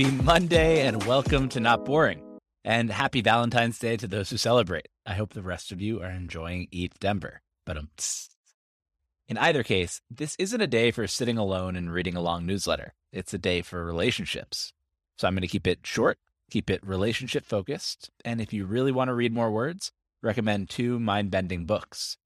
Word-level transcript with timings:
Happy 0.00 0.16
Monday 0.22 0.86
and 0.86 1.04
welcome 1.04 1.50
to 1.50 1.60
Not 1.60 1.84
Boring. 1.84 2.22
And 2.64 2.90
happy 2.90 3.20
Valentine's 3.20 3.78
Day 3.78 3.98
to 3.98 4.08
those 4.08 4.30
who 4.30 4.38
celebrate. 4.38 4.88
I 5.04 5.12
hope 5.12 5.34
the 5.34 5.42
rest 5.42 5.72
of 5.72 5.82
you 5.82 6.00
are 6.00 6.10
enjoying 6.10 6.68
Eat 6.70 6.94
Denver. 7.00 7.42
But 7.66 7.76
um, 7.76 7.90
in 9.28 9.36
either 9.36 9.62
case, 9.62 10.00
this 10.10 10.36
isn't 10.38 10.60
a 10.62 10.66
day 10.66 10.90
for 10.90 11.06
sitting 11.06 11.36
alone 11.36 11.76
and 11.76 11.92
reading 11.92 12.16
a 12.16 12.22
long 12.22 12.46
newsletter. 12.46 12.94
It's 13.12 13.34
a 13.34 13.38
day 13.38 13.60
for 13.60 13.84
relationships. 13.84 14.72
So 15.18 15.28
I'm 15.28 15.34
going 15.34 15.42
to 15.42 15.48
keep 15.48 15.66
it 15.66 15.80
short, 15.82 16.18
keep 16.50 16.70
it 16.70 16.80
relationship 16.82 17.44
focused, 17.44 18.08
and 18.24 18.40
if 18.40 18.54
you 18.54 18.64
really 18.64 18.92
want 18.92 19.08
to 19.08 19.14
read 19.14 19.34
more 19.34 19.50
words, 19.50 19.92
recommend 20.22 20.70
two 20.70 20.98
mind-bending 20.98 21.66
books. 21.66 22.16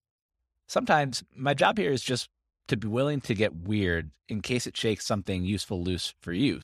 Sometimes 0.68 1.24
my 1.34 1.54
job 1.54 1.78
here 1.78 1.90
is 1.90 2.02
just 2.02 2.28
to 2.68 2.76
be 2.76 2.86
willing 2.86 3.20
to 3.22 3.34
get 3.34 3.56
weird 3.56 4.12
in 4.28 4.42
case 4.42 4.68
it 4.68 4.76
shakes 4.76 5.04
something 5.04 5.44
useful 5.44 5.82
loose 5.82 6.14
for 6.20 6.32
you. 6.32 6.60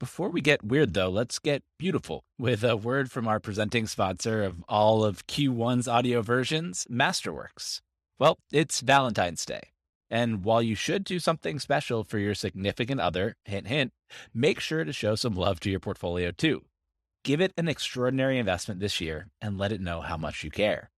Before 0.00 0.28
we 0.28 0.40
get 0.40 0.64
weird, 0.64 0.92
though, 0.92 1.08
let's 1.08 1.38
get 1.38 1.62
beautiful 1.78 2.24
with 2.36 2.64
a 2.64 2.76
word 2.76 3.12
from 3.12 3.28
our 3.28 3.38
presenting 3.38 3.86
sponsor 3.86 4.42
of 4.42 4.64
all 4.68 5.04
of 5.04 5.28
Q1's 5.28 5.86
audio 5.86 6.20
versions, 6.20 6.84
Masterworks. 6.90 7.80
Well, 8.18 8.36
it's 8.50 8.80
Valentine's 8.80 9.46
Day. 9.46 9.70
And 10.10 10.44
while 10.44 10.60
you 10.60 10.74
should 10.74 11.04
do 11.04 11.20
something 11.20 11.60
special 11.60 12.02
for 12.02 12.18
your 12.18 12.34
significant 12.34 13.00
other, 13.00 13.36
hint, 13.44 13.68
hint, 13.68 13.92
make 14.34 14.58
sure 14.58 14.84
to 14.84 14.92
show 14.92 15.14
some 15.14 15.36
love 15.36 15.60
to 15.60 15.70
your 15.70 15.80
portfolio 15.80 16.32
too. 16.32 16.64
Give 17.22 17.40
it 17.40 17.52
an 17.56 17.68
extraordinary 17.68 18.38
investment 18.38 18.80
this 18.80 19.00
year 19.00 19.28
and 19.40 19.58
let 19.58 19.70
it 19.70 19.80
know 19.80 20.00
how 20.00 20.16
much 20.16 20.42
you 20.42 20.50
care. 20.50 20.90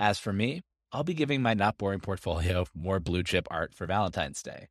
As 0.00 0.18
for 0.18 0.32
me, 0.32 0.62
I'll 0.90 1.04
be 1.04 1.14
giving 1.14 1.42
my 1.42 1.52
not 1.52 1.76
boring 1.76 2.00
portfolio 2.00 2.64
more 2.74 2.98
blue 2.98 3.22
chip 3.22 3.46
art 3.50 3.74
for 3.74 3.86
Valentine's 3.86 4.42
Day. 4.42 4.68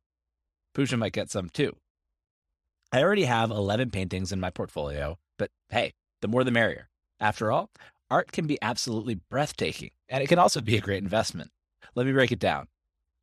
Pooja 0.74 0.96
might 0.96 1.12
get 1.12 1.30
some 1.30 1.48
too. 1.48 1.76
I 2.90 3.02
already 3.02 3.24
have 3.24 3.50
11 3.50 3.90
paintings 3.90 4.32
in 4.32 4.40
my 4.40 4.48
portfolio, 4.50 5.18
but 5.36 5.50
hey, 5.68 5.92
the 6.22 6.28
more 6.28 6.42
the 6.42 6.50
merrier. 6.50 6.88
After 7.20 7.52
all, 7.52 7.70
art 8.10 8.32
can 8.32 8.46
be 8.46 8.58
absolutely 8.62 9.14
breathtaking, 9.14 9.90
and 10.08 10.22
it 10.22 10.28
can 10.28 10.38
also 10.38 10.62
be 10.62 10.76
a 10.76 10.80
great 10.80 11.02
investment. 11.02 11.50
Let 11.94 12.06
me 12.06 12.12
break 12.12 12.32
it 12.32 12.38
down. 12.38 12.68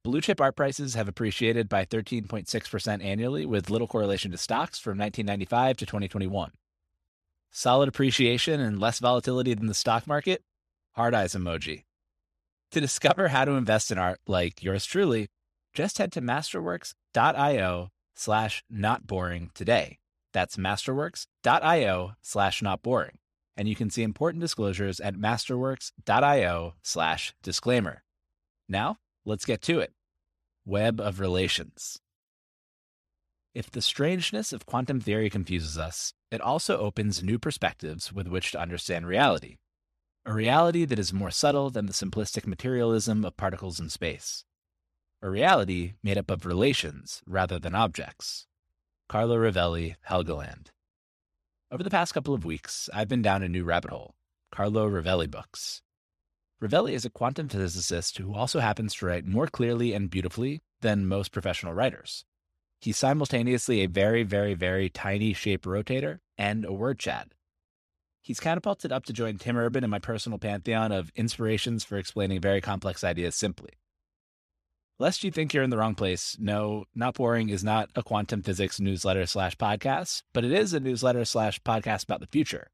Blue 0.04 0.22
chip 0.22 0.40
art 0.40 0.56
prices 0.56 0.94
have 0.94 1.08
appreciated 1.08 1.68
by 1.68 1.84
13.6% 1.84 3.04
annually 3.04 3.48
with 3.48 3.72
little 3.72 3.88
correlation 3.88 4.30
to 4.32 4.38
stocks 4.38 4.78
from 4.78 5.00
1995 5.00 5.78
to 5.78 5.86
2021. 5.88 6.52
Solid 7.52 7.90
appreciation 7.90 8.60
and 8.60 8.80
less 8.80 9.00
volatility 9.00 9.56
than 9.56 9.66
the 9.66 9.74
stock 9.74 10.06
market? 10.06 10.44
Hard 10.92 11.16
eyes 11.16 11.34
emoji. 11.34 11.86
To 12.70 12.82
discover 12.82 13.30
how 13.30 13.46
to 13.46 13.54
invest 13.54 13.92
in 13.92 13.98
art 13.98 14.20
like 14.28 14.62
yours 14.62 14.86
truly, 14.86 15.28
just 15.74 15.98
head 15.98 16.12
to 16.12 16.22
masterworks.io 16.22 17.90
slash 18.16 18.64
not 18.70 19.06
boring 19.06 19.52
today. 19.54 20.00
That's 20.34 20.58
masterworks.io 20.58 22.14
slash 22.22 22.62
not 22.62 22.82
boring. 22.82 23.20
And 23.58 23.70
you 23.70 23.76
can 23.76 23.90
see 23.90 24.04
important 24.04 24.42
disclosures 24.42 25.00
at 25.00 25.16
masterworks.io 25.16 26.74
slash 26.82 27.34
disclaimer. 27.42 28.04
Now, 28.68 28.98
let's 29.26 29.46
get 29.46 29.62
to 29.64 29.80
it. 29.80 29.94
Web 30.66 31.00
of 31.00 31.20
Relations. 31.20 32.00
If 33.54 33.72
the 33.72 33.82
strangeness 33.82 34.52
of 34.52 34.66
quantum 34.66 35.00
theory 35.00 35.30
confuses 35.30 35.78
us, 35.78 36.14
it 36.30 36.42
also 36.42 36.78
opens 36.78 37.24
new 37.24 37.40
perspectives 37.40 38.12
with 38.12 38.28
which 38.28 38.52
to 38.52 38.60
understand 38.60 39.08
reality. 39.08 39.58
A 40.26 40.34
reality 40.34 40.84
that 40.84 41.00
is 41.00 41.14
more 41.14 41.32
subtle 41.32 41.70
than 41.70 41.86
the 41.86 41.94
simplistic 41.94 42.46
materialism 42.46 43.24
of 43.24 43.38
particles 43.38 43.80
in 43.80 43.90
space. 43.90 44.44
A 45.22 45.30
reality 45.30 45.94
made 46.04 46.18
up 46.18 46.30
of 46.30 46.46
relations 46.46 47.24
rather 47.26 47.58
than 47.58 47.74
objects. 47.74 48.48
Carlo 49.08 49.38
Rovelli, 49.38 49.96
Helgoland. 50.10 50.68
Over 51.72 51.84
the 51.84 51.90
past 51.90 52.14
couple 52.14 52.34
of 52.34 52.46
weeks, 52.46 52.90
I've 52.94 53.08
been 53.08 53.22
down 53.22 53.42
a 53.42 53.50
new 53.50 53.64
rabbit 53.64 53.92
hole 53.92 54.16
Carlo 54.52 54.90
Rovelli 54.90 55.30
books. 55.30 55.82
Rovelli 56.62 56.94
is 56.94 57.06
a 57.06 57.10
quantum 57.10 57.50
physicist 57.50 58.18
who 58.18 58.34
also 58.34 58.60
happens 58.60 58.94
to 58.96 59.06
write 59.06 59.26
more 59.26 59.48
clearly 59.48 59.94
and 59.94 60.10
beautifully 60.10 60.62
than 60.82 61.08
most 61.08 61.32
professional 61.32 61.74
writers. 61.74 62.24
He's 62.80 62.98
simultaneously 62.98 63.82
a 63.82 63.88
very, 63.88 64.24
very, 64.24 64.54
very 64.54 64.90
tiny 64.90 65.34
shape 65.34 65.64
rotator 65.64 66.20
and 66.38 66.66
a 66.66 66.74
word 66.74 67.00
chad. 67.00 67.34
He's 68.22 68.40
catapulted 68.40 68.92
up 68.92 69.06
to 69.06 69.14
join 69.14 69.38
Tim 69.38 69.58
Urban 69.58 69.84
in 69.84 69.90
my 69.90 70.00
personal 70.00 70.40
pantheon 70.40 70.92
of 70.92 71.12
inspirations 71.16 71.84
for 71.84 71.98
explaining 71.98 72.42
very 72.42 72.62
complex 72.62 73.04
ideas 73.04 73.36
simply. 73.36 73.72
Lest 74.98 75.26
you 75.26 75.32
think 75.32 75.54
you're 75.54 75.64
in 75.64 75.72
the 75.72 75.78
wrong 75.78 75.94
place, 75.94 76.38
no, 76.40 76.86
Not 76.96 77.16
Boring 77.16 77.50
is 77.50 77.66
not 77.66 77.90
a 77.98 78.04
quantum 78.04 78.42
physics 78.42 78.80
newsletter 78.80 79.26
slash 79.26 79.58
podcast, 79.58 80.24
but 80.34 80.46
it 80.46 80.54
is 80.54 80.74
a 80.74 80.80
newsletter 80.80 81.26
slash 81.26 81.62
podcast 81.64 82.06
about 82.06 82.22
the 82.22 82.28
future. 82.28 82.70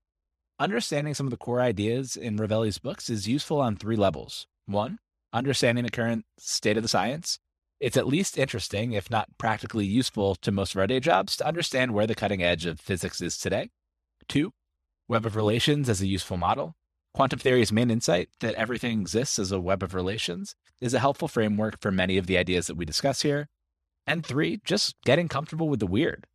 Understanding 0.60 1.16
some 1.16 1.26
of 1.26 1.32
the 1.32 1.38
core 1.38 1.62
ideas 1.62 2.16
in 2.16 2.38
Rovelli's 2.38 2.78
books 2.78 3.10
is 3.10 3.28
useful 3.28 3.60
on 3.60 3.76
three 3.76 3.96
levels. 3.96 4.46
One, 4.68 5.00
understanding 5.34 5.84
the 5.84 5.90
current 5.90 6.26
state 6.38 6.78
of 6.78 6.84
the 6.84 6.90
science. 6.90 7.40
It's 7.80 7.98
at 7.98 8.06
least 8.06 8.38
interesting, 8.38 8.94
if 8.94 9.10
not 9.10 9.40
practically 9.40 9.88
useful 9.88 10.36
to 10.36 10.52
most 10.52 10.76
of 10.76 10.80
our 10.80 10.86
day 10.86 11.00
jobs, 11.00 11.36
to 11.38 11.48
understand 11.48 11.96
where 11.96 12.06
the 12.06 12.14
cutting 12.14 12.44
edge 12.44 12.68
of 12.68 12.80
physics 12.80 13.20
is 13.22 13.36
today. 13.36 13.72
Two, 14.28 14.52
web 15.08 15.26
of 15.26 15.36
relations 15.36 15.90
as 15.90 16.02
a 16.02 16.08
useful 16.08 16.38
model. 16.38 16.76
Quantum 17.14 17.40
theory's 17.40 17.74
main 17.74 17.92
insight 17.92 18.30
that 18.40 18.56
everything 18.56 19.02
exists 19.02 19.38
as 19.38 19.52
a 19.52 19.60
web 19.60 19.84
of 19.84 19.94
relations 19.94 20.56
is 20.80 20.94
a 20.94 21.00
helpful 21.00 21.28
framework 21.28 21.80
for 21.82 21.92
many 21.92 22.18
of 22.18 22.26
the 22.26 22.38
ideas 22.38 22.68
that 22.68 22.78
we 22.78 22.86
discuss 22.86 23.22
here. 23.22 23.50
And 24.08 24.26
three, 24.26 24.62
just 24.64 24.96
getting 25.04 25.28
comfortable 25.28 25.68
with 25.68 25.82
the 25.82 25.88
weird. 25.88 26.26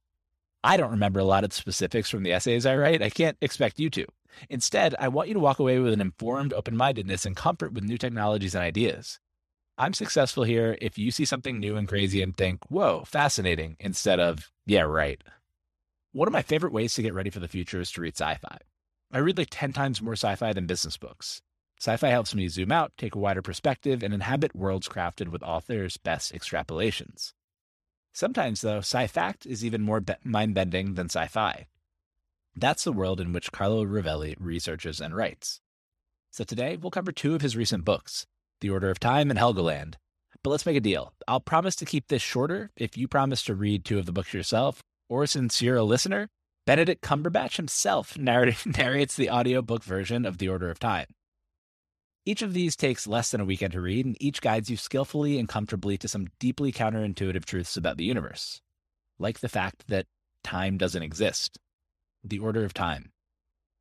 I 0.63 0.77
don't 0.77 0.91
remember 0.91 1.21
a 1.21 1.25
lot 1.25 1.45
of 1.45 1.51
the 1.51 1.57
specifics 1.57 2.11
from 2.11 2.25
the 2.25 2.33
essays 2.33 2.67
I 2.67 2.77
write. 2.77 3.03
I 3.03 3.09
can't 3.09 3.39
expect 3.41 3.79
you 3.79 3.89
to. 3.91 4.07
Instead, 4.51 4.95
I 4.99 5.09
want 5.09 5.29
you 5.29 5.35
to 5.35 5.41
walk 5.41 5.59
away 5.59 5.79
with 5.79 5.93
an 5.93 6.01
informed 6.01 6.53
open 6.53 6.77
mindedness 6.77 7.25
and 7.25 7.35
comfort 7.35 7.73
with 7.73 7.85
new 7.85 7.97
technologies 7.97 8.55
and 8.55 8.63
ideas. 8.63 9.19
I'm 9.79 9.95
successful 9.95 10.45
here 10.45 10.77
if 10.81 10.99
you 10.99 11.11
see 11.11 11.25
something 11.25 11.59
new 11.59 11.77
and 11.77 11.89
crazy 11.89 12.23
and 12.23 12.37
think, 12.37 12.71
whoa, 12.71 13.05
fascinating, 13.07 13.77
instead 13.79 14.21
of, 14.21 14.51
yeah, 14.67 14.83
right. 14.83 15.23
One 16.13 16.29
of 16.29 16.33
my 16.33 16.43
favorite 16.43 16.73
ways 16.73 16.95
to 16.95 17.03
get 17.03 17.15
ready 17.15 17.31
for 17.31 17.41
the 17.41 17.49
future 17.49 17.81
is 17.81 17.91
to 17.93 18.01
read 18.01 18.15
sci 18.17 18.35
fi. 18.37 18.59
I 19.17 19.21
read 19.21 19.39
like 19.39 19.49
10 19.51 19.73
times 19.73 20.03
more 20.03 20.13
sci 20.13 20.35
fi 20.35 20.53
than 20.53 20.67
business 20.67 20.99
books. 20.99 21.41
Sci 21.81 21.97
fi 21.97 22.09
helps 22.09 22.35
me 22.35 22.49
zoom 22.49 22.71
out, 22.71 22.93
take 22.99 23.15
a 23.15 23.19
wider 23.19 23.41
perspective, 23.41 24.03
and 24.03 24.13
inhabit 24.13 24.55
worlds 24.55 24.91
crafted 24.91 25.29
with 25.29 25.43
authors' 25.43 25.97
best 25.97 26.35
extrapolations. 26.35 27.33
Sometimes, 28.13 28.61
though, 28.61 28.81
sci 28.81 29.07
fact 29.07 29.47
is 29.47 29.65
even 29.65 29.81
more 29.81 30.03
be- 30.03 30.17
mind 30.23 30.53
bending 30.53 30.97
than 30.97 31.07
sci 31.07 31.29
fi. 31.29 31.67
That's 32.55 32.85
the 32.85 32.93
world 32.93 33.19
in 33.19 33.33
which 33.33 33.53
Carlo 33.53 33.87
Rovelli 33.87 34.37
researches 34.39 35.01
and 35.01 35.17
writes. 35.17 35.63
So 36.31 36.45
today, 36.45 36.77
we'll 36.77 36.91
cover 36.91 37.11
two 37.11 37.35
of 37.35 37.41
his 37.41 37.57
recent 37.57 37.87
books 37.87 38.27
The 38.61 38.69
Order 38.69 38.91
of 38.91 39.01
Time 39.01 39.31
and 39.31 39.39
Helgoland. 39.39 39.95
But 40.43 40.51
let's 40.51 40.67
make 40.67 40.77
a 40.77 40.81
deal. 40.81 41.15
I'll 41.27 41.41
promise 41.41 41.77
to 41.77 41.87
keep 41.87 42.09
this 42.09 42.21
shorter 42.21 42.71
if 42.77 42.99
you 42.99 43.09
promise 43.09 43.43
to 43.45 43.55
read 43.55 43.87
two 43.87 43.99
of 43.99 44.05
the 44.05 44.13
books 44.13 44.35
yourself, 44.35 44.83
or 45.09 45.27
since 45.27 45.63
you're 45.63 45.77
a 45.77 45.85
listener, 45.85 46.29
Benedict 46.67 47.01
Cumberbatch 47.01 47.57
himself 47.57 48.19
narrates 48.19 49.17
the 49.17 49.31
audiobook 49.31 49.85
version 49.85 50.27
of 50.27 50.39
The 50.39 50.49
Order 50.49 50.69
of 50.69 50.81
Time. 50.81 51.07
Each 52.25 52.43
of 52.43 52.55
these 52.55 52.75
takes 52.75 53.07
less 53.07 53.31
than 53.31 53.41
a 53.41 53.45
weekend 53.45 53.73
to 53.75 53.81
read, 53.81 54.05
and 54.05 54.17
each 54.21 54.41
guides 54.41 54.69
you 54.69 54.77
skillfully 54.77 55.39
and 55.39 55.49
comfortably 55.49 55.97
to 55.99 56.09
some 56.09 56.27
deeply 56.41 56.73
counterintuitive 56.73 57.45
truths 57.45 57.77
about 57.77 57.99
the 57.99 58.05
universe, 58.05 58.61
like 59.17 59.39
the 59.39 59.49
fact 59.49 59.87
that 59.87 60.07
time 60.43 60.77
doesn't 60.77 61.05
exist. 61.05 61.61
The 62.25 62.41
Order 62.41 62.65
of 62.65 62.75
Time. 62.75 63.13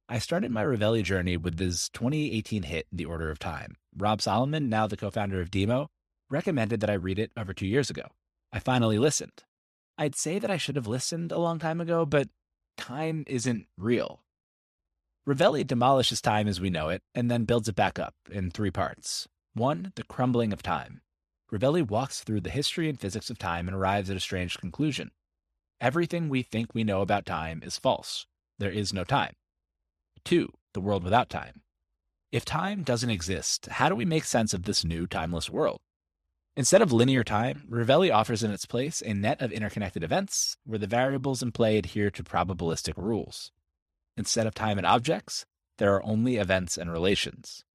I 0.07 0.19
started 0.19 0.51
my 0.51 0.63
Rovelli 0.63 1.01
journey 1.01 1.37
with 1.37 1.57
his 1.57 1.89
2018 1.89 2.61
hit, 2.61 2.85
The 2.91 3.05
Order 3.05 3.31
of 3.31 3.39
Time. 3.39 3.77
Rob 3.97 4.21
Solomon, 4.21 4.69
now 4.69 4.85
the 4.85 4.95
co 4.95 5.09
founder 5.09 5.41
of 5.41 5.49
Demo, 5.49 5.87
recommended 6.29 6.81
that 6.81 6.91
I 6.91 6.93
read 6.93 7.17
it 7.17 7.31
over 7.35 7.55
two 7.55 7.65
years 7.65 7.89
ago. 7.89 8.03
I 8.53 8.59
finally 8.59 8.99
listened. 8.99 9.43
I'd 9.97 10.15
say 10.15 10.37
that 10.37 10.51
I 10.51 10.57
should 10.57 10.75
have 10.75 10.85
listened 10.85 11.31
a 11.31 11.39
long 11.39 11.57
time 11.57 11.81
ago, 11.81 12.05
but 12.05 12.27
time 12.77 13.23
isn't 13.27 13.67
real. 13.77 14.21
Rovelli 15.27 15.65
demolishes 15.65 16.21
time 16.21 16.47
as 16.47 16.61
we 16.61 16.69
know 16.69 16.89
it 16.89 17.01
and 17.15 17.31
then 17.31 17.45
builds 17.45 17.67
it 17.67 17.75
back 17.75 17.97
up 17.97 18.13
in 18.29 18.51
three 18.51 18.71
parts. 18.71 19.27
One, 19.53 19.91
the 19.95 20.03
crumbling 20.03 20.53
of 20.53 20.61
time. 20.61 21.01
Rovelli 21.51 21.81
walks 21.87 22.21
through 22.21 22.41
the 22.41 22.49
history 22.49 22.89
and 22.89 22.99
physics 22.99 23.29
of 23.29 23.39
time 23.39 23.67
and 23.67 23.75
arrives 23.75 24.09
at 24.09 24.17
a 24.17 24.19
strange 24.19 24.57
conclusion. 24.57 25.11
Everything 25.81 26.29
we 26.29 26.43
think 26.43 26.73
we 26.73 26.83
know 26.83 27.01
about 27.01 27.25
time 27.25 27.61
is 27.63 27.77
false. 27.77 28.27
There 28.59 28.71
is 28.71 28.93
no 28.93 29.03
time. 29.03 29.33
Two, 30.23 30.53
the 30.73 30.81
world 30.81 31.03
without 31.03 31.29
time. 31.29 31.61
If 32.31 32.45
time 32.45 32.83
doesn't 32.83 33.09
exist, 33.09 33.67
how 33.67 33.89
do 33.89 33.95
we 33.95 34.05
make 34.05 34.25
sense 34.25 34.53
of 34.53 34.63
this 34.63 34.83
new 34.83 35.07
timeless 35.07 35.49
world? 35.49 35.79
Instead 36.57 36.81
of 36.81 36.93
linear 36.93 37.23
time, 37.23 37.63
Rovelli 37.69 38.13
offers 38.13 38.41
in 38.41 38.51
its 38.51 38.65
place 38.65 39.01
a 39.05 39.13
net 39.13 39.41
of 39.41 39.51
interconnected 39.51 40.03
events 40.03 40.55
where 40.65 40.79
the 40.79 40.87
variables 40.87 41.43
in 41.43 41.51
play 41.51 41.77
adhere 41.77 42.09
to 42.11 42.23
probabilistic 42.23 42.93
rules. 42.95 43.51
Instead 44.15 44.47
of 44.47 44.53
time 44.53 44.77
and 44.77 44.87
objects, 44.87 45.45
there 45.77 45.93
are 45.93 46.03
only 46.05 46.37
events 46.37 46.77
and 46.77 46.89
relations. 46.89 47.65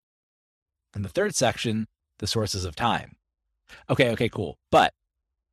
In 0.96 1.02
the 1.02 1.10
third 1.10 1.34
section, 1.34 1.88
the 2.18 2.26
sources 2.26 2.64
of 2.64 2.74
time. 2.74 3.16
Okay, 3.90 4.10
okay, 4.10 4.28
cool. 4.28 4.56
But 4.70 4.94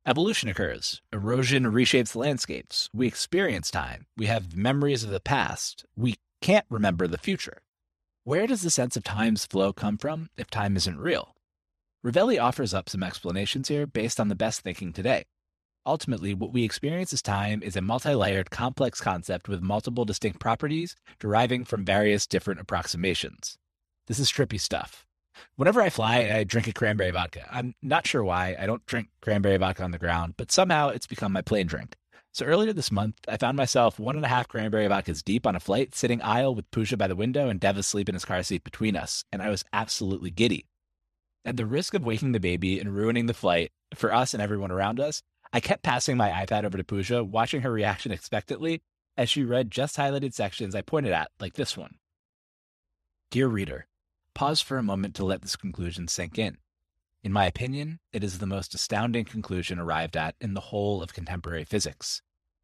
Evolution 0.08 0.48
occurs. 0.48 1.02
Erosion 1.12 1.64
reshapes 1.64 2.16
landscapes. 2.16 2.88
We 2.94 3.06
experience 3.06 3.70
time. 3.70 4.06
We 4.16 4.24
have 4.24 4.56
memories 4.56 5.04
of 5.04 5.10
the 5.10 5.20
past. 5.20 5.84
We 5.96 6.14
can't 6.40 6.64
remember 6.70 7.06
the 7.06 7.18
future. 7.18 7.58
Where 8.24 8.46
does 8.46 8.62
the 8.62 8.70
sense 8.70 8.96
of 8.96 9.04
time's 9.04 9.44
flow 9.44 9.74
come 9.74 9.98
from 9.98 10.30
if 10.38 10.48
time 10.48 10.76
isn't 10.76 10.98
real? 10.98 11.34
Rovelli 12.04 12.40
offers 12.40 12.72
up 12.72 12.88
some 12.88 13.02
explanations 13.02 13.66
here 13.66 13.84
based 13.84 14.20
on 14.20 14.28
the 14.28 14.36
best 14.36 14.60
thinking 14.60 14.92
today. 14.92 15.24
Ultimately, 15.84 16.32
what 16.32 16.52
we 16.52 16.62
experience 16.62 17.12
as 17.12 17.22
time 17.22 17.60
is 17.60 17.74
a 17.74 17.80
multi 17.80 18.14
layered, 18.14 18.50
complex 18.50 19.00
concept 19.00 19.48
with 19.48 19.62
multiple 19.62 20.04
distinct 20.04 20.38
properties 20.38 20.94
deriving 21.18 21.64
from 21.64 21.84
various 21.84 22.26
different 22.26 22.60
approximations. 22.60 23.58
This 24.06 24.20
is 24.20 24.30
trippy 24.30 24.60
stuff. 24.60 25.06
Whenever 25.56 25.82
I 25.82 25.90
fly, 25.90 26.30
I 26.32 26.44
drink 26.44 26.68
a 26.68 26.72
cranberry 26.72 27.10
vodka. 27.10 27.48
I'm 27.50 27.74
not 27.82 28.06
sure 28.06 28.22
why. 28.22 28.54
I 28.58 28.66
don't 28.66 28.86
drink 28.86 29.08
cranberry 29.20 29.56
vodka 29.56 29.82
on 29.82 29.90
the 29.90 29.98
ground, 29.98 30.34
but 30.36 30.52
somehow 30.52 30.90
it's 30.90 31.06
become 31.06 31.32
my 31.32 31.42
plane 31.42 31.66
drink. 31.66 31.96
So 32.32 32.46
earlier 32.46 32.72
this 32.72 32.92
month, 32.92 33.16
I 33.26 33.38
found 33.38 33.56
myself 33.56 33.98
one 33.98 34.14
and 34.14 34.24
a 34.24 34.28
half 34.28 34.46
cranberry 34.46 34.86
vodkas 34.86 35.24
deep 35.24 35.48
on 35.48 35.56
a 35.56 35.60
flight, 35.60 35.96
sitting 35.96 36.22
aisle 36.22 36.54
with 36.54 36.70
Pooja 36.70 36.96
by 36.96 37.08
the 37.08 37.16
window 37.16 37.48
and 37.48 37.58
Dev 37.58 37.76
asleep 37.76 38.08
in 38.08 38.14
his 38.14 38.24
car 38.24 38.44
seat 38.44 38.62
between 38.62 38.94
us, 38.94 39.24
and 39.32 39.42
I 39.42 39.50
was 39.50 39.64
absolutely 39.72 40.30
giddy. 40.30 40.66
At 41.44 41.56
the 41.56 41.66
risk 41.66 41.94
of 41.94 42.04
waking 42.04 42.32
the 42.32 42.40
baby 42.40 42.78
and 42.78 42.94
ruining 42.94 43.26
the 43.26 43.34
flight 43.34 43.72
for 43.94 44.12
us 44.12 44.34
and 44.34 44.42
everyone 44.42 44.70
around 44.70 45.00
us, 45.00 45.22
I 45.52 45.60
kept 45.60 45.82
passing 45.82 46.16
my 46.16 46.30
iPad 46.30 46.64
over 46.64 46.76
to 46.76 46.84
Pooja, 46.84 47.24
watching 47.24 47.62
her 47.62 47.72
reaction 47.72 48.12
expectantly 48.12 48.82
as 49.16 49.30
she 49.30 49.42
read 49.42 49.70
just 49.70 49.96
highlighted 49.96 50.34
sections 50.34 50.74
I 50.74 50.82
pointed 50.82 51.12
at, 51.12 51.30
like 51.40 51.54
this 51.54 51.76
one. 51.76 51.96
Dear 53.30 53.48
reader, 53.48 53.86
pause 54.34 54.60
for 54.60 54.78
a 54.78 54.82
moment 54.82 55.14
to 55.16 55.24
let 55.24 55.42
this 55.42 55.56
conclusion 55.56 56.06
sink 56.08 56.38
in. 56.38 56.58
In 57.22 57.32
my 57.32 57.46
opinion, 57.46 57.98
it 58.12 58.22
is 58.22 58.38
the 58.38 58.46
most 58.46 58.74
astounding 58.74 59.24
conclusion 59.24 59.78
arrived 59.78 60.16
at 60.16 60.36
in 60.40 60.54
the 60.54 60.60
whole 60.60 61.02
of 61.02 61.14
contemporary 61.14 61.64
physics. 61.64 62.22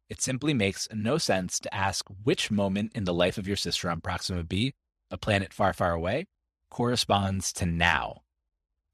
It 0.09 0.21
simply 0.21 0.53
makes 0.53 0.87
no 0.93 1.17
sense 1.17 1.59
to 1.59 1.73
ask 1.73 2.05
which 2.23 2.51
moment 2.51 2.91
in 2.95 3.03
the 3.03 3.13
life 3.13 3.37
of 3.37 3.47
your 3.47 3.57
sister 3.57 3.89
on 3.89 4.01
Proxima 4.01 4.43
b, 4.43 4.73
a 5.11 5.17
planet 5.17 5.51
far, 5.51 5.73
far 5.73 5.91
away, 5.91 6.27
corresponds 6.69 7.51
to 7.53 7.65
now. 7.65 8.21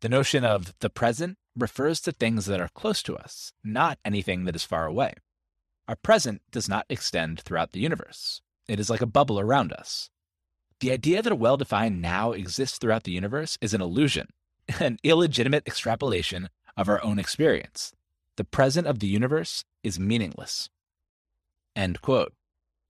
The 0.01 0.09
notion 0.09 0.43
of 0.43 0.73
the 0.79 0.89
present 0.89 1.37
refers 1.55 2.01
to 2.01 2.11
things 2.11 2.47
that 2.47 2.59
are 2.59 2.69
close 2.73 3.03
to 3.03 3.15
us, 3.15 3.53
not 3.63 3.99
anything 4.03 4.45
that 4.45 4.55
is 4.55 4.63
far 4.63 4.87
away. 4.87 5.13
Our 5.87 5.95
present 5.95 6.41
does 6.51 6.67
not 6.67 6.87
extend 6.89 7.41
throughout 7.41 7.71
the 7.71 7.79
universe. 7.79 8.41
It 8.67 8.79
is 8.79 8.89
like 8.89 9.01
a 9.01 9.05
bubble 9.05 9.39
around 9.39 9.71
us. 9.71 10.09
The 10.79 10.91
idea 10.91 11.21
that 11.21 11.31
a 11.31 11.35
well 11.35 11.57
defined 11.57 12.01
now 12.01 12.31
exists 12.31 12.79
throughout 12.79 13.03
the 13.03 13.11
universe 13.11 13.59
is 13.61 13.75
an 13.75 13.81
illusion, 13.81 14.29
an 14.79 14.97
illegitimate 15.03 15.67
extrapolation 15.67 16.49
of 16.75 16.89
our 16.89 17.03
own 17.03 17.19
experience. 17.19 17.93
The 18.37 18.43
present 18.43 18.87
of 18.87 18.99
the 18.99 19.07
universe 19.07 19.65
is 19.83 19.99
meaningless. 19.99 20.69
End 21.75 22.01
quote. 22.01 22.33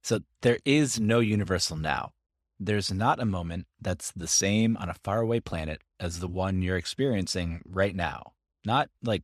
So 0.01 0.21
there 0.41 0.59
is 0.63 0.99
no 0.99 1.19
universal 1.19 1.75
now. 1.75 2.13
There's 2.63 2.91
not 2.91 3.19
a 3.19 3.25
moment 3.25 3.65
that's 3.81 4.11
the 4.11 4.27
same 4.27 4.77
on 4.77 4.87
a 4.87 4.95
faraway 5.03 5.39
planet 5.39 5.81
as 5.99 6.19
the 6.19 6.27
one 6.27 6.61
you're 6.61 6.77
experiencing 6.77 7.61
right 7.65 7.95
now. 7.95 8.33
Not 8.63 8.89
like 9.03 9.23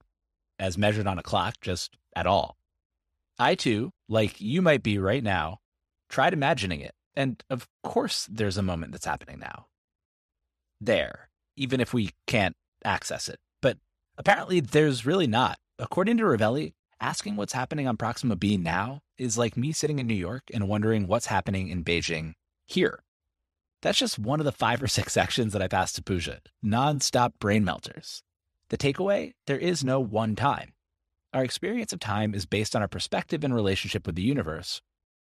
as 0.58 0.78
measured 0.78 1.06
on 1.06 1.20
a 1.20 1.24
clock, 1.24 1.56
just 1.62 1.96
at 2.16 2.26
all. 2.26 2.58
I 3.38 3.54
too, 3.54 3.92
like 4.10 4.42
you 4.42 4.64
might 4.64 4.82
be 4.82 4.98
right 4.98 5.24
now, 5.24 5.60
tried 6.10 6.34
imagining 6.34 6.82
it 6.82 6.96
and 7.18 7.44
of 7.50 7.68
course, 7.84 8.28
there's 8.32 8.58
a 8.58 8.62
moment 8.62 8.92
that's 8.92 9.08
happening 9.08 9.40
now. 9.40 9.66
There, 10.80 11.30
even 11.58 11.82
if 11.82 11.92
we 11.92 12.12
can't 12.28 12.56
access 12.86 13.28
it. 13.28 13.40
But 13.60 13.80
apparently, 14.20 14.60
there's 14.60 15.08
really 15.08 15.26
not. 15.26 15.58
According 15.80 16.18
to 16.18 16.24
Rovelli, 16.26 16.74
asking 17.02 17.36
what's 17.36 17.54
happening 17.54 17.88
on 17.88 17.98
Proxima 17.98 18.36
b 18.36 18.56
now 18.56 19.02
is 19.18 19.36
like 19.36 19.58
me 19.58 19.72
sitting 19.72 19.98
in 19.98 20.06
New 20.06 20.14
York 20.14 20.44
and 20.54 20.70
wondering 20.70 21.08
what's 21.08 21.26
happening 21.26 21.70
in 21.70 21.84
Beijing 21.84 22.34
here. 22.68 23.04
That's 23.82 24.00
just 24.00 24.18
one 24.18 24.40
of 24.40 24.46
the 24.46 24.52
five 24.52 24.82
or 24.82 24.88
six 24.88 25.14
sections 25.14 25.54
that 25.54 25.62
I 25.62 25.68
passed 25.68 25.96
to 25.96 26.04
Pooja, 26.04 26.42
nonstop 26.66 27.34
brain 27.40 27.64
melters. 27.64 28.24
The 28.70 28.78
takeaway 28.78 29.34
there 29.46 29.58
is 29.58 29.84
no 29.84 30.00
one 30.00 30.36
time. 30.36 30.74
Our 31.34 31.44
experience 31.44 31.94
of 31.94 32.00
time 32.00 32.34
is 32.34 32.46
based 32.46 32.76
on 32.76 32.82
our 32.82 32.88
perspective 32.88 33.44
and 33.44 33.54
relationship 33.54 34.06
with 34.06 34.16
the 34.16 34.24
universe, 34.24 34.82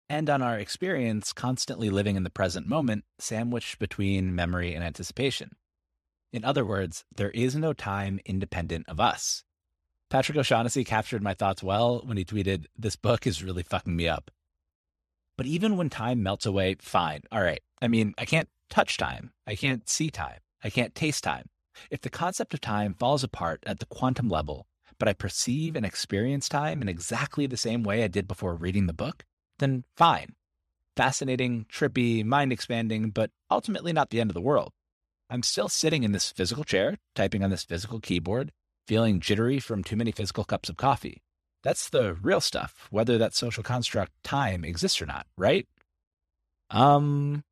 and 0.08 0.30
on 0.30 0.40
our 0.40 0.58
experience 0.58 1.32
constantly 1.32 1.90
living 1.90 2.16
in 2.16 2.24
the 2.24 2.30
present 2.30 2.66
moment, 2.66 3.04
sandwiched 3.18 3.78
between 3.78 4.34
memory 4.34 4.74
and 4.74 4.82
anticipation. 4.82 5.50
In 6.32 6.44
other 6.44 6.64
words, 6.64 7.04
there 7.14 7.30
is 7.30 7.54
no 7.54 7.72
time 7.72 8.20
independent 8.24 8.88
of 8.88 9.00
us. 9.00 9.44
Patrick 10.08 10.38
O'Shaughnessy 10.38 10.84
captured 10.84 11.22
my 11.22 11.34
thoughts 11.34 11.62
well 11.62 12.02
when 12.04 12.16
he 12.16 12.24
tweeted, 12.24 12.66
This 12.76 12.96
book 12.96 13.26
is 13.26 13.44
really 13.44 13.62
fucking 13.62 13.94
me 13.94 14.08
up. 14.08 14.30
But 15.36 15.46
even 15.46 15.76
when 15.76 15.90
time 15.90 16.22
melts 16.22 16.46
away, 16.46 16.76
fine. 16.80 17.22
All 17.30 17.42
right. 17.42 17.62
I 17.80 17.88
mean, 17.88 18.14
I 18.18 18.24
can't 18.24 18.48
touch 18.68 18.96
time. 18.96 19.32
I 19.46 19.54
can't 19.54 19.88
see 19.88 20.10
time. 20.10 20.38
I 20.62 20.70
can't 20.70 20.94
taste 20.94 21.24
time. 21.24 21.46
If 21.90 22.02
the 22.02 22.10
concept 22.10 22.52
of 22.54 22.60
time 22.60 22.94
falls 22.94 23.24
apart 23.24 23.62
at 23.66 23.78
the 23.78 23.86
quantum 23.86 24.28
level, 24.28 24.66
but 24.98 25.08
I 25.08 25.14
perceive 25.14 25.76
and 25.76 25.86
experience 25.86 26.48
time 26.48 26.82
in 26.82 26.88
exactly 26.88 27.46
the 27.46 27.56
same 27.56 27.82
way 27.82 28.04
I 28.04 28.08
did 28.08 28.28
before 28.28 28.54
reading 28.54 28.86
the 28.86 28.92
book, 28.92 29.24
then 29.58 29.84
fine. 29.96 30.34
Fascinating, 30.96 31.66
trippy, 31.72 32.24
mind 32.24 32.52
expanding, 32.52 33.10
but 33.10 33.30
ultimately 33.50 33.92
not 33.92 34.10
the 34.10 34.20
end 34.20 34.30
of 34.30 34.34
the 34.34 34.40
world. 34.40 34.72
I'm 35.30 35.42
still 35.42 35.68
sitting 35.68 36.02
in 36.02 36.12
this 36.12 36.32
physical 36.32 36.64
chair, 36.64 36.98
typing 37.14 37.42
on 37.42 37.50
this 37.50 37.64
physical 37.64 38.00
keyboard, 38.00 38.52
feeling 38.86 39.20
jittery 39.20 39.60
from 39.60 39.84
too 39.84 39.96
many 39.96 40.12
physical 40.12 40.44
cups 40.44 40.68
of 40.68 40.76
coffee. 40.76 41.22
That's 41.62 41.88
the 41.88 42.14
real 42.14 42.40
stuff, 42.40 42.88
whether 42.90 43.16
that 43.18 43.34
social 43.34 43.62
construct 43.62 44.12
time 44.24 44.64
exists 44.64 45.00
or 45.00 45.06
not, 45.06 45.26
right? 45.36 45.66
Um, 46.70 47.44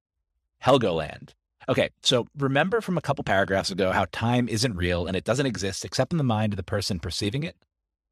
Helgoland. 0.65 1.35
Okay, 1.69 1.91
so 2.03 2.27
remember 2.37 2.81
from 2.81 2.97
a 2.97 3.03
couple 3.03 3.25
paragraphs 3.25 3.71
ago 3.71 3.93
how 3.93 4.07
time 4.11 4.49
isn't 4.49 4.77
real 4.77 5.07
and 5.07 5.17
it 5.17 5.25
doesn't 5.25 5.47
exist 5.47 5.85
except 5.85 6.13
in 6.13 6.19
the 6.19 6.25
mind 6.25 6.53
of 6.53 6.57
the 6.57 6.63
person 6.63 6.99
perceiving 6.99 7.43
it? 7.43 7.57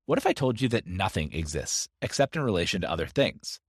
What 0.04 0.18
if 0.18 0.26
I 0.26 0.32
told 0.32 0.60
you 0.60 0.68
that 0.68 0.86
nothing 0.86 1.32
exists 1.32 1.88
except 2.00 2.36
in 2.36 2.42
relation 2.42 2.80
to 2.82 2.90
other 2.90 3.06
things? 3.06 3.60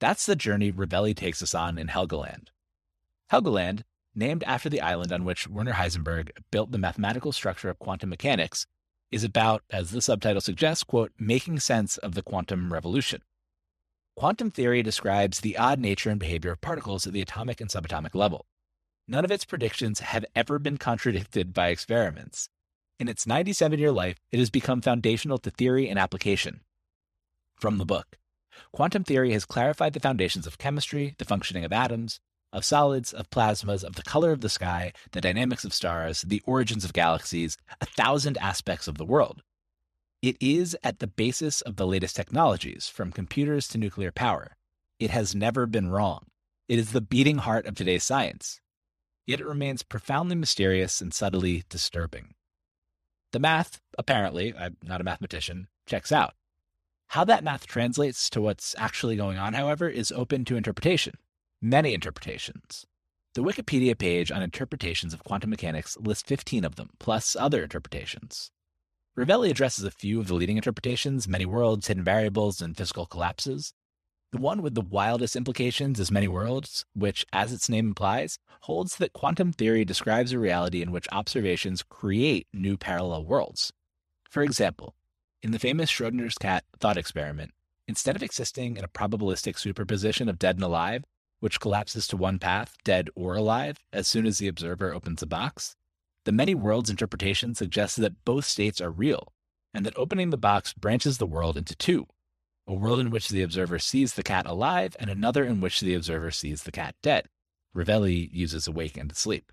That's 0.00 0.26
the 0.26 0.36
journey 0.36 0.70
Rovelli 0.70 1.14
takes 1.14 1.42
us 1.42 1.54
on 1.54 1.78
in 1.78 1.88
Helgoland. 1.88 2.48
Helgoland, 3.32 3.82
named 4.14 4.44
after 4.44 4.68
the 4.68 4.80
island 4.80 5.12
on 5.12 5.24
which 5.24 5.48
Werner 5.48 5.72
Heisenberg 5.72 6.30
built 6.50 6.70
the 6.70 6.78
mathematical 6.78 7.32
structure 7.32 7.70
of 7.70 7.78
quantum 7.78 8.10
mechanics, 8.10 8.66
is 9.10 9.24
about, 9.24 9.62
as 9.70 9.90
the 9.90 10.02
subtitle 10.02 10.40
suggests, 10.40 10.84
quote, 10.84 11.12
making 11.18 11.60
sense 11.60 11.96
of 11.98 12.14
the 12.14 12.22
quantum 12.22 12.72
revolution. 12.72 13.22
Quantum 14.14 14.50
theory 14.50 14.82
describes 14.82 15.40
the 15.40 15.56
odd 15.56 15.80
nature 15.80 16.10
and 16.10 16.20
behavior 16.20 16.52
of 16.52 16.60
particles 16.60 17.06
at 17.06 17.12
the 17.12 17.22
atomic 17.22 17.60
and 17.60 17.70
subatomic 17.70 18.14
level. 18.14 18.46
None 19.08 19.24
of 19.24 19.30
its 19.30 19.44
predictions 19.44 20.00
have 20.00 20.24
ever 20.36 20.58
been 20.58 20.76
contradicted 20.76 21.54
by 21.54 21.68
experiments. 21.68 22.48
In 23.00 23.08
its 23.08 23.26
97 23.26 23.78
year 23.78 23.90
life, 23.90 24.20
it 24.30 24.38
has 24.38 24.50
become 24.50 24.82
foundational 24.82 25.38
to 25.38 25.50
theory 25.50 25.88
and 25.88 25.98
application. 25.98 26.60
From 27.56 27.78
the 27.78 27.86
book 27.86 28.18
Quantum 28.72 29.02
theory 29.02 29.32
has 29.32 29.46
clarified 29.46 29.94
the 29.94 30.00
foundations 30.00 30.46
of 30.46 30.58
chemistry, 30.58 31.14
the 31.18 31.24
functioning 31.24 31.64
of 31.64 31.72
atoms, 31.72 32.20
of 32.52 32.66
solids, 32.66 33.14
of 33.14 33.30
plasmas, 33.30 33.82
of 33.82 33.96
the 33.96 34.02
color 34.02 34.30
of 34.30 34.42
the 34.42 34.50
sky, 34.50 34.92
the 35.12 35.22
dynamics 35.22 35.64
of 35.64 35.72
stars, 35.72 36.20
the 36.22 36.42
origins 36.44 36.84
of 36.84 36.92
galaxies, 36.92 37.56
a 37.80 37.86
thousand 37.86 38.36
aspects 38.38 38.86
of 38.86 38.98
the 38.98 39.06
world. 39.06 39.42
It 40.22 40.36
is 40.38 40.76
at 40.84 41.00
the 41.00 41.08
basis 41.08 41.62
of 41.62 41.74
the 41.74 41.86
latest 41.86 42.14
technologies, 42.14 42.86
from 42.86 43.10
computers 43.10 43.66
to 43.68 43.78
nuclear 43.78 44.12
power. 44.12 44.52
It 45.00 45.10
has 45.10 45.34
never 45.34 45.66
been 45.66 45.90
wrong. 45.90 46.26
It 46.68 46.78
is 46.78 46.92
the 46.92 47.00
beating 47.00 47.38
heart 47.38 47.66
of 47.66 47.74
today's 47.74 48.04
science. 48.04 48.60
Yet 49.26 49.40
it 49.40 49.46
remains 49.46 49.82
profoundly 49.82 50.36
mysterious 50.36 51.00
and 51.00 51.12
subtly 51.12 51.64
disturbing. 51.68 52.34
The 53.32 53.40
math, 53.40 53.80
apparently, 53.98 54.54
I'm 54.56 54.76
not 54.84 55.00
a 55.00 55.04
mathematician, 55.04 55.66
checks 55.86 56.12
out. 56.12 56.34
How 57.08 57.24
that 57.24 57.42
math 57.42 57.66
translates 57.66 58.30
to 58.30 58.40
what's 58.40 58.76
actually 58.78 59.16
going 59.16 59.38
on, 59.38 59.54
however, 59.54 59.88
is 59.88 60.12
open 60.12 60.44
to 60.44 60.56
interpretation, 60.56 61.14
many 61.60 61.94
interpretations. 61.94 62.86
The 63.34 63.42
Wikipedia 63.42 63.98
page 63.98 64.30
on 64.30 64.40
interpretations 64.40 65.12
of 65.12 65.24
quantum 65.24 65.50
mechanics 65.50 65.96
lists 65.98 66.22
15 66.28 66.64
of 66.64 66.76
them, 66.76 66.90
plus 67.00 67.34
other 67.34 67.64
interpretations. 67.64 68.52
Rovelli 69.14 69.50
addresses 69.50 69.84
a 69.84 69.90
few 69.90 70.20
of 70.20 70.26
the 70.26 70.34
leading 70.34 70.56
interpretations 70.56 71.28
many 71.28 71.44
worlds, 71.44 71.86
hidden 71.86 72.02
variables, 72.02 72.62
and 72.62 72.74
physical 72.74 73.04
collapses. 73.04 73.74
The 74.32 74.38
one 74.38 74.62
with 74.62 74.74
the 74.74 74.80
wildest 74.80 75.36
implications 75.36 76.00
is 76.00 76.10
many 76.10 76.26
worlds, 76.26 76.86
which, 76.94 77.26
as 77.30 77.52
its 77.52 77.68
name 77.68 77.88
implies, 77.88 78.38
holds 78.62 78.96
that 78.96 79.12
quantum 79.12 79.52
theory 79.52 79.84
describes 79.84 80.32
a 80.32 80.38
reality 80.38 80.80
in 80.80 80.92
which 80.92 81.06
observations 81.12 81.82
create 81.82 82.46
new 82.54 82.78
parallel 82.78 83.26
worlds. 83.26 83.70
For 84.30 84.42
example, 84.42 84.94
in 85.42 85.50
the 85.50 85.58
famous 85.58 85.90
Schrodinger's 85.90 86.38
cat 86.38 86.64
thought 86.80 86.96
experiment, 86.96 87.50
instead 87.86 88.16
of 88.16 88.22
existing 88.22 88.78
in 88.78 88.84
a 88.84 88.88
probabilistic 88.88 89.58
superposition 89.58 90.26
of 90.30 90.38
dead 90.38 90.56
and 90.56 90.64
alive, 90.64 91.04
which 91.40 91.60
collapses 91.60 92.06
to 92.06 92.16
one 92.16 92.38
path, 92.38 92.78
dead 92.82 93.10
or 93.14 93.34
alive, 93.34 93.76
as 93.92 94.08
soon 94.08 94.24
as 94.24 94.38
the 94.38 94.48
observer 94.48 94.94
opens 94.94 95.20
the 95.20 95.26
box, 95.26 95.76
the 96.24 96.32
many 96.32 96.54
worlds 96.54 96.90
interpretation 96.90 97.54
suggests 97.54 97.96
that 97.96 98.24
both 98.24 98.44
states 98.44 98.80
are 98.80 98.90
real, 98.90 99.32
and 99.74 99.84
that 99.86 99.96
opening 99.96 100.30
the 100.30 100.36
box 100.36 100.72
branches 100.72 101.18
the 101.18 101.26
world 101.26 101.56
into 101.56 101.74
two 101.74 102.06
a 102.66 102.74
world 102.74 103.00
in 103.00 103.10
which 103.10 103.28
the 103.28 103.42
observer 103.42 103.78
sees 103.78 104.14
the 104.14 104.22
cat 104.22 104.46
alive, 104.46 104.96
and 105.00 105.10
another 105.10 105.44
in 105.44 105.60
which 105.60 105.80
the 105.80 105.94
observer 105.94 106.30
sees 106.30 106.62
the 106.62 106.72
cat 106.72 106.94
dead. 107.02 107.26
Rovelli 107.74 108.28
uses 108.32 108.68
awake 108.68 108.96
and 108.96 109.10
asleep. 109.10 109.50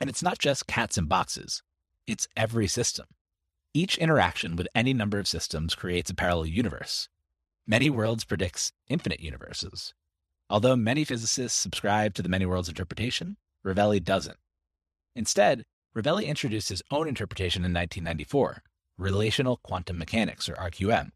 And 0.00 0.08
it's 0.08 0.22
not 0.22 0.38
just 0.38 0.66
cats 0.66 0.96
in 0.96 1.06
boxes, 1.06 1.62
it's 2.06 2.28
every 2.36 2.66
system. 2.66 3.06
Each 3.72 3.98
interaction 3.98 4.54
with 4.54 4.68
any 4.74 4.92
number 4.92 5.18
of 5.18 5.26
systems 5.26 5.74
creates 5.74 6.10
a 6.10 6.14
parallel 6.14 6.46
universe. 6.46 7.08
Many 7.66 7.90
worlds 7.90 8.24
predicts 8.24 8.72
infinite 8.88 9.20
universes. 9.20 9.94
Although 10.48 10.76
many 10.76 11.04
physicists 11.04 11.58
subscribe 11.58 12.14
to 12.14 12.22
the 12.22 12.28
many 12.28 12.46
worlds 12.46 12.68
interpretation, 12.68 13.38
Rovelli 13.64 14.02
doesn't. 14.02 14.36
Instead, 15.14 15.64
Rovelli 15.94 16.26
introduced 16.26 16.68
his 16.68 16.82
own 16.90 17.06
interpretation 17.06 17.60
in 17.60 17.72
1994, 17.72 18.62
relational 18.98 19.58
quantum 19.58 19.98
mechanics, 19.98 20.48
or 20.48 20.54
RQM. 20.54 21.10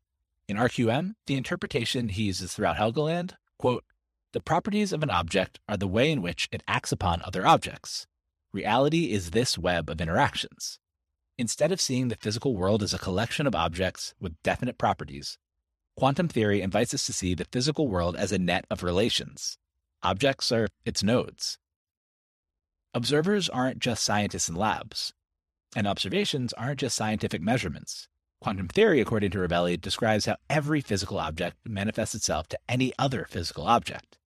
In 0.46 0.56
RQM, 0.56 1.14
the 1.26 1.34
interpretation 1.34 2.08
he 2.08 2.24
uses 2.24 2.52
throughout 2.52 2.76
Helgoland, 2.76 3.34
quote, 3.58 3.84
the 4.32 4.40
properties 4.40 4.92
of 4.92 5.02
an 5.02 5.10
object 5.10 5.58
are 5.68 5.76
the 5.76 5.88
way 5.88 6.12
in 6.12 6.20
which 6.20 6.48
it 6.52 6.62
acts 6.68 6.92
upon 6.92 7.22
other 7.22 7.46
objects. 7.46 8.06
Reality 8.52 9.10
is 9.10 9.30
this 9.30 9.58
web 9.58 9.88
of 9.88 10.00
interactions. 10.00 10.78
Instead 11.38 11.72
of 11.72 11.80
seeing 11.80 12.08
the 12.08 12.16
physical 12.16 12.54
world 12.54 12.82
as 12.82 12.92
a 12.92 12.98
collection 12.98 13.46
of 13.46 13.54
objects 13.54 14.14
with 14.20 14.40
definite 14.42 14.76
properties, 14.76 15.38
quantum 15.96 16.28
theory 16.28 16.60
invites 16.60 16.92
us 16.92 17.06
to 17.06 17.12
see 17.12 17.34
the 17.34 17.46
physical 17.46 17.88
world 17.88 18.16
as 18.16 18.30
a 18.30 18.38
net 18.38 18.64
of 18.70 18.82
relations. 18.82 19.58
Objects 20.02 20.52
are 20.52 20.68
its 20.84 21.02
nodes. 21.02 21.58
Observers 22.94 23.48
aren't 23.48 23.80
just 23.80 24.02
scientists 24.02 24.48
in 24.48 24.54
labs, 24.54 25.12
and 25.76 25.86
observations 25.86 26.52
aren't 26.54 26.80
just 26.80 26.96
scientific 26.96 27.42
measurements. 27.42 28.08
Quantum 28.40 28.68
theory, 28.68 29.00
according 29.00 29.30
to 29.32 29.38
Rovelli, 29.38 29.78
describes 29.78 30.26
how 30.26 30.36
every 30.48 30.80
physical 30.80 31.18
object 31.18 31.56
manifests 31.66 32.14
itself 32.14 32.48
to 32.48 32.58
any 32.68 32.92
other 32.98 33.26
physical 33.28 33.66
object. 33.66 34.16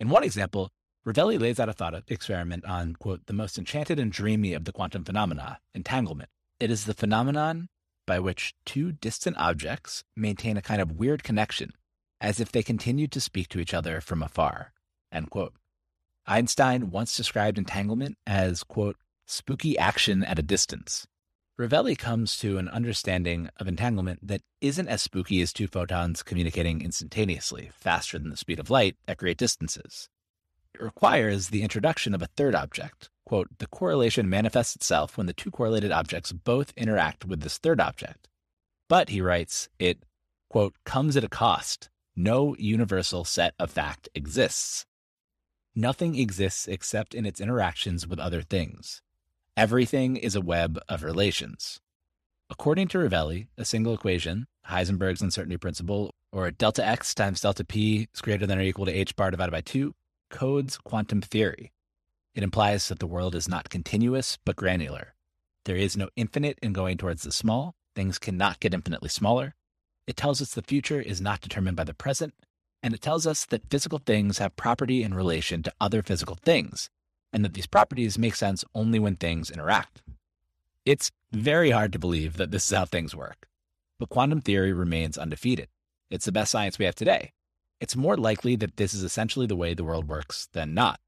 In 0.00 0.08
one 0.08 0.24
example, 0.24 0.70
Rovelli 1.04 1.38
lays 1.38 1.60
out 1.60 1.68
a 1.68 1.72
thought 1.72 2.02
experiment 2.08 2.64
on, 2.64 2.94
quote, 2.94 3.26
the 3.26 3.32
most 3.32 3.58
enchanted 3.58 3.98
and 3.98 4.10
dreamy 4.10 4.54
of 4.54 4.64
the 4.64 4.72
quantum 4.72 5.04
phenomena, 5.04 5.58
entanglement. 5.74 6.30
It 6.60 6.70
is 6.70 6.84
the 6.84 6.94
phenomenon 6.94 7.68
by 8.06 8.20
which 8.20 8.54
two 8.64 8.92
distant 8.92 9.36
objects 9.36 10.04
maintain 10.16 10.56
a 10.56 10.62
kind 10.62 10.80
of 10.80 10.92
weird 10.92 11.24
connection, 11.24 11.72
as 12.20 12.40
if 12.40 12.52
they 12.52 12.62
continued 12.62 13.12
to 13.12 13.20
speak 13.20 13.48
to 13.48 13.60
each 13.60 13.74
other 13.74 14.00
from 14.00 14.22
afar, 14.22 14.72
end 15.10 15.28
quote. 15.28 15.54
Einstein 16.26 16.90
once 16.90 17.16
described 17.16 17.58
entanglement 17.58 18.16
as, 18.26 18.62
quote, 18.62 18.96
spooky 19.26 19.76
action 19.76 20.22
at 20.24 20.38
a 20.38 20.42
distance. 20.42 21.06
Rovelli 21.58 21.96
comes 21.96 22.38
to 22.38 22.58
an 22.58 22.68
understanding 22.68 23.48
of 23.58 23.68
entanglement 23.68 24.26
that 24.26 24.40
isn't 24.60 24.88
as 24.88 25.02
spooky 25.02 25.42
as 25.42 25.52
two 25.52 25.66
photons 25.66 26.22
communicating 26.22 26.80
instantaneously, 26.80 27.70
faster 27.74 28.18
than 28.18 28.30
the 28.30 28.36
speed 28.36 28.58
of 28.58 28.70
light, 28.70 28.96
at 29.06 29.18
great 29.18 29.36
distances. 29.36 30.08
It 30.74 30.82
requires 30.82 31.48
the 31.48 31.62
introduction 31.62 32.14
of 32.14 32.22
a 32.22 32.28
third 32.28 32.54
object. 32.54 33.10
Quote, 33.26 33.48
the 33.58 33.66
correlation 33.66 34.28
manifests 34.28 34.74
itself 34.74 35.16
when 35.16 35.26
the 35.26 35.32
two 35.32 35.50
correlated 35.50 35.92
objects 35.92 36.32
both 36.32 36.72
interact 36.76 37.24
with 37.24 37.40
this 37.40 37.58
third 37.58 37.80
object. 37.80 38.28
But, 38.88 39.10
he 39.10 39.20
writes, 39.20 39.68
it, 39.78 40.04
quote, 40.48 40.74
comes 40.84 41.16
at 41.16 41.24
a 41.24 41.28
cost. 41.28 41.90
No 42.16 42.56
universal 42.58 43.24
set 43.24 43.54
of 43.58 43.70
fact 43.70 44.08
exists. 44.14 44.86
Nothing 45.74 46.18
exists 46.18 46.68
except 46.68 47.14
in 47.14 47.24
its 47.24 47.40
interactions 47.40 48.06
with 48.06 48.18
other 48.18 48.42
things. 48.42 49.00
Everything 49.56 50.16
is 50.16 50.36
a 50.36 50.40
web 50.42 50.78
of 50.88 51.02
relations. 51.02 51.80
According 52.50 52.88
to 52.88 52.98
Rovelli, 52.98 53.46
a 53.56 53.64
single 53.64 53.94
equation, 53.94 54.46
Heisenberg's 54.68 55.22
uncertainty 55.22 55.56
principle, 55.56 56.14
or 56.30 56.50
delta 56.50 56.86
x 56.86 57.14
times 57.14 57.40
delta 57.40 57.64
p 57.64 58.08
is 58.14 58.20
greater 58.20 58.46
than 58.46 58.58
or 58.58 58.62
equal 58.62 58.84
to 58.84 58.92
h 58.92 59.16
bar 59.16 59.30
divided 59.30 59.52
by 59.52 59.62
2, 59.62 59.94
codes 60.30 60.76
quantum 60.76 61.22
theory. 61.22 61.72
It 62.34 62.42
implies 62.42 62.88
that 62.88 62.98
the 62.98 63.06
world 63.06 63.34
is 63.34 63.48
not 63.48 63.70
continuous, 63.70 64.38
but 64.44 64.56
granular. 64.56 65.14
There 65.64 65.76
is 65.76 65.96
no 65.96 66.10
infinite 66.16 66.58
in 66.62 66.74
going 66.74 66.98
towards 66.98 67.22
the 67.22 67.32
small. 67.32 67.74
Things 67.94 68.18
cannot 68.18 68.60
get 68.60 68.74
infinitely 68.74 69.08
smaller. 69.08 69.54
It 70.06 70.16
tells 70.16 70.42
us 70.42 70.52
the 70.52 70.62
future 70.62 71.00
is 71.00 71.20
not 71.20 71.40
determined 71.40 71.76
by 71.76 71.84
the 71.84 71.94
present. 71.94 72.34
And 72.82 72.94
it 72.94 73.00
tells 73.00 73.26
us 73.26 73.44
that 73.46 73.70
physical 73.70 73.98
things 73.98 74.38
have 74.38 74.56
property 74.56 75.02
in 75.02 75.14
relation 75.14 75.62
to 75.62 75.72
other 75.80 76.02
physical 76.02 76.36
things, 76.36 76.90
and 77.32 77.44
that 77.44 77.54
these 77.54 77.66
properties 77.66 78.18
make 78.18 78.34
sense 78.34 78.64
only 78.74 78.98
when 78.98 79.16
things 79.16 79.50
interact. 79.50 80.02
It's 80.84 81.12
very 81.30 81.70
hard 81.70 81.92
to 81.92 81.98
believe 81.98 82.36
that 82.38 82.50
this 82.50 82.70
is 82.70 82.76
how 82.76 82.84
things 82.84 83.14
work. 83.14 83.46
But 83.98 84.08
quantum 84.08 84.40
theory 84.40 84.72
remains 84.72 85.16
undefeated. 85.16 85.68
It's 86.10 86.24
the 86.24 86.32
best 86.32 86.50
science 86.50 86.78
we 86.78 86.84
have 86.84 86.96
today, 86.96 87.32
it's 87.82 87.96
more 87.96 88.16
likely 88.16 88.54
that 88.56 88.76
this 88.76 88.94
is 88.94 89.02
essentially 89.02 89.44
the 89.44 89.56
way 89.56 89.74
the 89.74 89.82
world 89.82 90.08
works 90.08 90.48
than 90.52 90.72
not. 90.72 91.00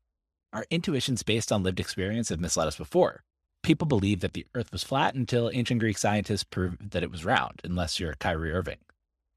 Our 0.52 0.66
intuitions 0.71 1.23
based 1.23 1.52
on 1.52 1.62
lived 1.62 1.78
experience 1.78 2.31
have 2.31 2.40
misled 2.40 2.66
us 2.66 2.76
before. 2.76 3.23
People 3.62 3.87
believed 3.87 4.23
that 4.23 4.33
the 4.33 4.47
Earth 4.57 4.73
was 4.73 4.83
flat 4.83 5.14
until 5.14 5.52
ancient 5.54 5.78
Greek 5.78 5.97
scientists 5.97 6.43
proved 6.43 6.90
that 6.90 7.04
it 7.04 7.12
was 7.12 7.25
round, 7.25 7.61
unless 7.62 8.00
you're 8.00 8.14
Kyrie 8.14 8.52
Irving. 8.52 8.78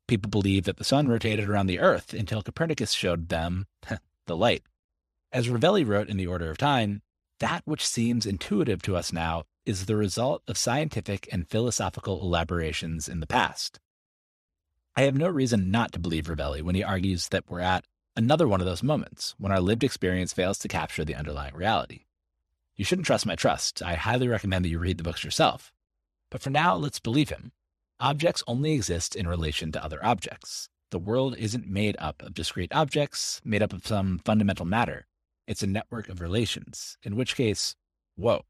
People 0.08 0.30
believed 0.30 0.66
that 0.66 0.78
the 0.78 0.84
sun 0.84 1.08
rotated 1.08 1.50
around 1.50 1.68
the 1.68 1.80
Earth 1.80 2.14
until 2.14 2.42
Copernicus 2.42 2.94
showed 2.94 3.30
them 3.30 3.68
the 4.26 4.38
light. 4.38 4.64
As 5.32 5.50
Rovelli 5.50 5.86
wrote 5.86 6.10
in 6.10 6.18
The 6.18 6.28
Order 6.28 6.50
of 6.50 6.58
Time, 6.58 7.02
that 7.40 7.62
which 7.66 7.86
seems 7.86 8.26
intuitive 8.26 8.82
to 8.84 8.96
us 8.96 9.12
now 9.12 9.44
is 9.66 9.86
the 9.86 9.98
result 9.98 10.42
of 10.48 10.58
scientific 10.58 11.28
and 11.32 11.48
philosophical 11.48 12.22
elaborations 12.22 13.10
in 13.10 13.20
the 13.20 13.28
past. 13.28 13.80
I 14.96 15.02
have 15.02 15.16
no 15.16 15.28
reason 15.28 15.70
not 15.70 15.92
to 15.92 16.00
believe 16.00 16.28
Rovelli 16.28 16.62
when 16.62 16.74
he 16.74 16.84
argues 16.84 17.28
that 17.28 17.44
we're 17.50 17.60
at 17.60 17.86
another 18.16 18.48
one 18.48 18.62
of 18.62 18.66
those 18.66 18.82
moments 18.82 19.36
when 19.38 19.52
our 19.52 19.60
lived 19.60 19.84
experience 19.84 20.34
fails 20.34 20.58
to 20.60 20.68
capture 20.68 21.06
the 21.06 21.16
underlying 21.16 21.54
reality. 21.54 22.06
You 22.76 22.86
shouldn't 22.86 23.06
trust 23.06 23.26
my 23.26 23.36
trust. 23.36 23.84
I 23.84 23.96
highly 23.96 24.28
recommend 24.28 24.66
that 24.66 24.70
you 24.70 24.80
read 24.80 24.98
the 24.98 25.04
books 25.04 25.24
yourself. 25.24 25.72
But 26.32 26.42
for 26.42 26.50
now, 26.50 26.76
let's 26.76 27.00
believe 27.00 27.30
him. 27.30 27.52
Objects 28.00 28.44
only 28.48 28.74
exist 28.74 29.16
in 29.16 29.28
relation 29.28 29.72
to 29.72 29.84
other 29.84 30.04
objects. 30.06 30.70
The 30.92 31.00
world 31.00 31.36
isn't 31.38 31.68
made 31.68 31.96
up 32.00 32.22
of 32.22 32.34
discrete 32.34 32.74
objects, 32.74 33.42
made 33.44 33.64
up 33.64 33.74
of 33.74 33.88
some 33.88 34.20
fundamental 34.24 34.66
matter. 34.66 35.08
It's 35.48 35.64
a 35.64 35.68
network 35.68 36.10
of 36.10 36.22
relations, 36.22 36.98
in 37.04 37.16
which 37.16 37.36
case, 37.36 37.76
whoa, 38.16 38.44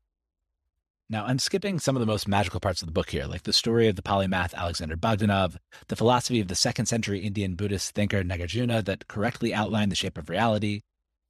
now, 1.09 1.25
I'm 1.25 1.39
skipping 1.39 1.79
some 1.79 1.95
of 1.95 2.01
the 2.01 2.05
most 2.05 2.27
magical 2.27 2.59
parts 2.59 2.81
of 2.81 2.85
the 2.85 2.91
book 2.91 3.11
here, 3.11 3.27
like 3.27 3.43
the 3.43 3.53
story 3.53 3.87
of 3.87 3.95
the 3.95 4.01
polymath 4.01 4.53
Alexander 4.53 4.97
Bogdanov, 4.97 5.55
the 5.87 5.95
philosophy 5.95 6.41
of 6.41 6.49
the 6.49 6.55
second 6.55 6.87
century 6.87 7.21
Indian 7.21 7.55
Buddhist 7.55 7.95
thinker 7.95 8.23
Nagarjuna 8.23 8.83
that 8.83 9.07
correctly 9.07 9.53
outlined 9.53 9.89
the 9.89 9.95
shape 9.95 10.17
of 10.17 10.29
reality, 10.29 10.81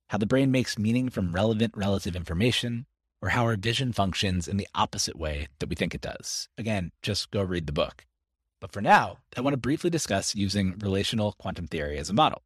how 0.10 0.18
the 0.18 0.26
brain 0.26 0.50
makes 0.50 0.80
meaning 0.80 1.12
from 1.12 1.32
relevant 1.32 1.78
relative 1.78 2.16
information, 2.16 2.88
or 3.22 3.30
how 3.30 3.44
our 3.44 3.56
vision 3.56 3.94
functions 3.94 4.48
in 4.48 4.58
the 4.58 4.68
opposite 4.74 5.16
way 5.16 5.48
that 5.60 5.70
we 5.70 5.76
think 5.76 5.94
it 5.94 6.02
does. 6.02 6.50
Again, 6.58 6.92
just 7.04 7.30
go 7.30 7.44
read 7.44 7.68
the 7.68 7.72
book. 7.72 8.07
But 8.60 8.72
for 8.72 8.82
now, 8.82 9.18
I 9.36 9.42
want 9.42 9.54
to 9.54 9.58
briefly 9.58 9.90
discuss 9.90 10.36
using 10.36 10.78
relational 10.80 11.34
quantum 11.34 11.68
theory 11.68 11.98
as 11.98 12.10
a 12.10 12.14
model. 12.14 12.42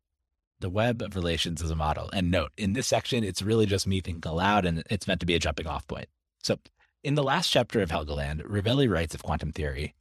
The 0.60 0.70
web 0.70 1.02
of 1.02 1.16
relations 1.16 1.62
as 1.62 1.72
a 1.72 1.76
model. 1.76 2.10
And 2.14 2.30
note, 2.30 2.52
in 2.58 2.74
this 2.74 2.88
section, 2.88 3.24
it's 3.24 3.42
really 3.42 3.66
just 3.66 3.88
me 3.88 4.02
thinking 4.02 4.30
aloud 4.30 4.66
and 4.66 4.84
it's 4.90 5.08
meant 5.08 5.20
to 5.22 5.26
be 5.26 5.36
a 5.36 5.40
jumping 5.40 5.68
off 5.68 5.88
point. 5.88 6.08
So 6.44 6.60
in 7.04 7.16
the 7.16 7.24
last 7.24 7.50
chapter 7.50 7.82
of 7.82 7.90
Helgoland, 7.90 8.44
Rovelli 8.44 8.90
writes 8.90 9.16
of 9.16 9.24
quantum 9.24 9.52
theory 9.52 9.96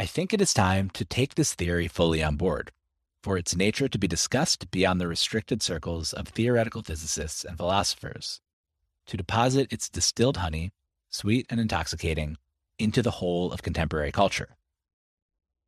I 0.00 0.06
think 0.06 0.32
it 0.32 0.40
is 0.40 0.54
time 0.54 0.90
to 0.90 1.04
take 1.04 1.34
this 1.34 1.54
theory 1.54 1.88
fully 1.88 2.22
on 2.22 2.36
board, 2.36 2.70
for 3.22 3.36
its 3.36 3.56
nature 3.56 3.88
to 3.88 3.98
be 3.98 4.06
discussed 4.06 4.70
beyond 4.70 5.00
the 5.00 5.08
restricted 5.08 5.60
circles 5.60 6.12
of 6.12 6.28
theoretical 6.28 6.82
physicists 6.82 7.44
and 7.44 7.56
philosophers, 7.56 8.40
to 9.06 9.16
deposit 9.16 9.72
its 9.72 9.88
distilled 9.88 10.36
honey, 10.36 10.70
sweet 11.08 11.46
and 11.50 11.58
intoxicating, 11.58 12.36
into 12.78 13.02
the 13.02 13.12
whole 13.12 13.52
of 13.52 13.62
contemporary 13.62 14.12
culture. 14.12 14.56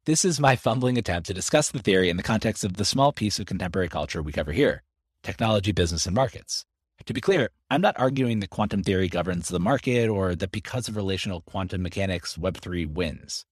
This 0.06 0.24
is 0.24 0.40
my 0.40 0.56
fumbling 0.56 0.96
attempt 0.96 1.26
to 1.26 1.34
discuss 1.34 1.70
the 1.70 1.78
theory 1.78 2.08
in 2.08 2.16
the 2.16 2.22
context 2.22 2.64
of 2.64 2.76
the 2.76 2.84
small 2.84 3.12
piece 3.12 3.38
of 3.38 3.46
contemporary 3.46 3.88
culture 3.88 4.22
we 4.22 4.32
cover 4.32 4.52
here 4.52 4.82
technology, 5.22 5.72
business, 5.72 6.06
and 6.06 6.14
markets. 6.14 6.64
To 7.06 7.12
be 7.12 7.20
clear, 7.20 7.50
I'm 7.70 7.80
not 7.80 7.98
arguing 7.98 8.40
that 8.40 8.50
quantum 8.50 8.82
theory 8.82 9.08
governs 9.08 9.48
the 9.48 9.60
market 9.60 10.08
or 10.08 10.34
that 10.34 10.52
because 10.52 10.88
of 10.88 10.96
relational 10.96 11.40
quantum 11.42 11.82
mechanics, 11.82 12.36
Web3 12.36 12.92
wins. 12.92 13.44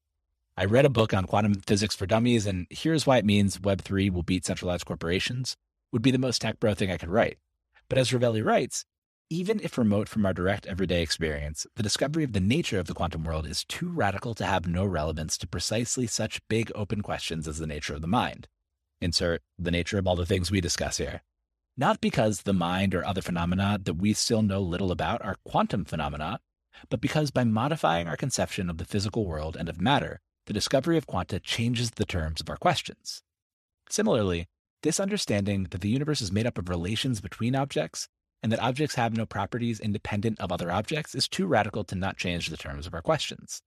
I 0.57 0.65
read 0.65 0.85
a 0.85 0.91
book 0.91 1.15
on 1.15 1.25
quantum 1.25 1.55
physics 1.55 1.95
for 1.95 2.07
dummies, 2.07 2.47
and 2.47 2.67
here's 2.71 3.07
why 3.07 3.19
it 3.19 3.25
means 3.25 3.59
Web3 3.59 4.11
will 4.13 4.23
beat 4.23 4.45
centralized 4.45 4.87
corporations, 4.87 5.57
would 5.93 6.03
be 6.03 6.11
the 6.11 6.19
most 6.19 6.41
tech 6.41 6.61
bro 6.61 6.75
thing 6.75 6.91
I 6.91 6.97
could 6.97 7.09
write. 7.09 7.39
But 7.89 7.99
as 7.99 8.11
Rovelli 8.11 8.45
writes, 8.45 8.85
even 9.31 9.61
if 9.63 9.77
remote 9.77 10.09
from 10.09 10.25
our 10.25 10.33
direct 10.33 10.67
everyday 10.67 11.03
experience, 11.03 11.67
the 11.77 11.83
discovery 11.83 12.25
of 12.25 12.33
the 12.33 12.41
nature 12.41 12.79
of 12.79 12.87
the 12.87 12.95
quantum 12.95 13.25
world 13.25 13.47
is 13.47 13.65
too 13.65 13.89
radical 13.89 14.35
to 14.35 14.47
have 14.47 14.67
no 14.67 14.85
relevance 14.85 15.37
to 15.39 15.47
precisely 15.47 16.07
such 16.07 16.47
big 16.49 16.73
open 16.75 17.03
questions 17.03 17.47
as 17.47 17.59
the 17.59 17.67
nature 17.67 17.95
of 17.95 18.01
the 18.01 18.07
mind. 18.07 18.49
Insert 19.01 19.43
the 19.59 19.71
nature 19.71 19.99
of 19.99 20.07
all 20.07 20.17
the 20.17 20.27
things 20.27 20.51
we 20.51 20.61
discuss 20.61 20.97
here 20.97 21.23
not 21.79 22.01
because 22.01 22.43
the 22.43 22.53
mind 22.53 22.93
or 22.93 23.07
other 23.07 23.23
phenomena 23.23 23.79
that 23.85 23.95
we 23.95 24.13
still 24.13 24.43
know 24.43 24.61
little 24.61 24.91
about 24.91 25.25
are 25.25 25.37
quantum 25.45 25.85
phenomena, 25.85 26.41
but 26.91 27.01
because 27.01 27.31
by 27.31 27.45
modifying 27.45 28.09
our 28.09 28.17
conception 28.17 28.69
of 28.69 28.79
the 28.79 28.85
physical 28.85 29.25
world 29.25 29.57
and 29.57 29.69
of 29.69 29.81
matter, 29.81 30.21
the 30.47 30.53
discovery 30.53 30.99
of 30.99 31.07
quanta 31.07 31.39
changes 31.39 31.93
the 31.93 32.05
terms 32.05 32.41
of 32.41 32.51
our 32.51 32.57
questions. 32.57 33.23
Similarly, 33.89 34.49
this 34.83 34.99
understanding 34.99 35.69
that 35.71 35.81
the 35.81 35.89
universe 35.89 36.21
is 36.21 36.33
made 36.33 36.47
up 36.47 36.59
of 36.59 36.69
relations 36.69 37.21
between 37.21 37.55
objects 37.55 38.09
and 38.43 38.53
that 38.53 38.63
objects 38.63 38.95
have 38.95 39.17
no 39.17 39.27
properties 39.27 39.81
independent 39.81 40.41
of 40.41 40.53
other 40.53 40.71
objects 40.71 41.15
is 41.15 41.29
too 41.29 41.47
radical 41.47 41.85
to 41.85 41.95
not 41.95 42.17
change 42.17 42.49
the 42.49 42.57
terms 42.57 42.87
of 42.87 42.95
our 42.95 43.03
questions. 43.03 43.63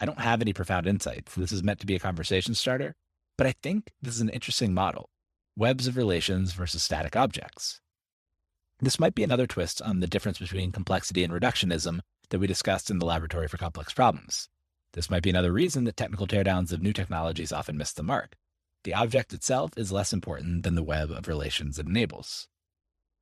I 0.00 0.06
don't 0.06 0.20
have 0.20 0.40
any 0.40 0.52
profound 0.52 0.86
insights. 0.86 1.34
This 1.34 1.52
is 1.52 1.62
meant 1.62 1.80
to 1.80 1.86
be 1.86 1.94
a 1.94 2.00
conversation 2.00 2.54
starter, 2.54 2.94
but 3.38 3.46
I 3.46 3.54
think 3.62 3.92
this 4.02 4.14
is 4.14 4.20
an 4.20 4.28
interesting 4.28 4.74
model 4.74 5.08
webs 5.56 5.86
of 5.86 5.96
relations 5.96 6.52
versus 6.52 6.82
static 6.82 7.16
objects. 7.16 7.80
This 8.78 9.00
might 9.00 9.14
be 9.14 9.24
another 9.24 9.46
twist 9.46 9.80
on 9.80 10.00
the 10.00 10.06
difference 10.06 10.38
between 10.38 10.70
complexity 10.70 11.24
and 11.24 11.32
reductionism 11.32 12.00
that 12.28 12.38
we 12.38 12.46
discussed 12.46 12.90
in 12.90 12.98
the 12.98 13.06
Laboratory 13.06 13.48
for 13.48 13.56
Complex 13.56 13.94
Problems. 13.94 14.50
This 14.92 15.08
might 15.08 15.22
be 15.22 15.30
another 15.30 15.52
reason 15.52 15.84
that 15.84 15.96
technical 15.96 16.26
teardowns 16.26 16.72
of 16.72 16.82
new 16.82 16.92
technologies 16.92 17.52
often 17.52 17.78
miss 17.78 17.92
the 17.92 18.02
mark. 18.02 18.36
The 18.84 18.92
object 18.92 19.32
itself 19.32 19.70
is 19.78 19.92
less 19.92 20.12
important 20.12 20.62
than 20.62 20.74
the 20.74 20.82
web 20.82 21.10
of 21.10 21.26
relations 21.26 21.78
it 21.78 21.86
enables. 21.86 22.48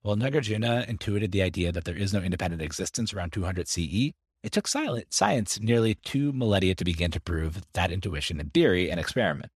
While 0.04 0.16
Nagarjuna 0.16 0.87
intuited 0.87 1.32
the 1.32 1.40
idea 1.40 1.73
that 1.73 1.87
there 1.87 1.96
is 1.96 2.12
no 2.12 2.20
independent 2.20 2.61
existence 2.61 3.14
around 3.14 3.32
200 3.32 3.66
CE, 3.66 4.12
it 4.42 4.52
took 4.52 4.68
science 4.68 5.58
nearly 5.61 5.94
two 5.94 6.30
millennia 6.30 6.75
to 6.75 6.84
begin 6.84 7.11
to 7.12 7.20
prove 7.23 7.62
that 7.73 7.90
intuition 7.90 8.38
in 8.38 8.50
theory 8.50 8.90
and 8.90 9.00
experiment. 9.00 9.50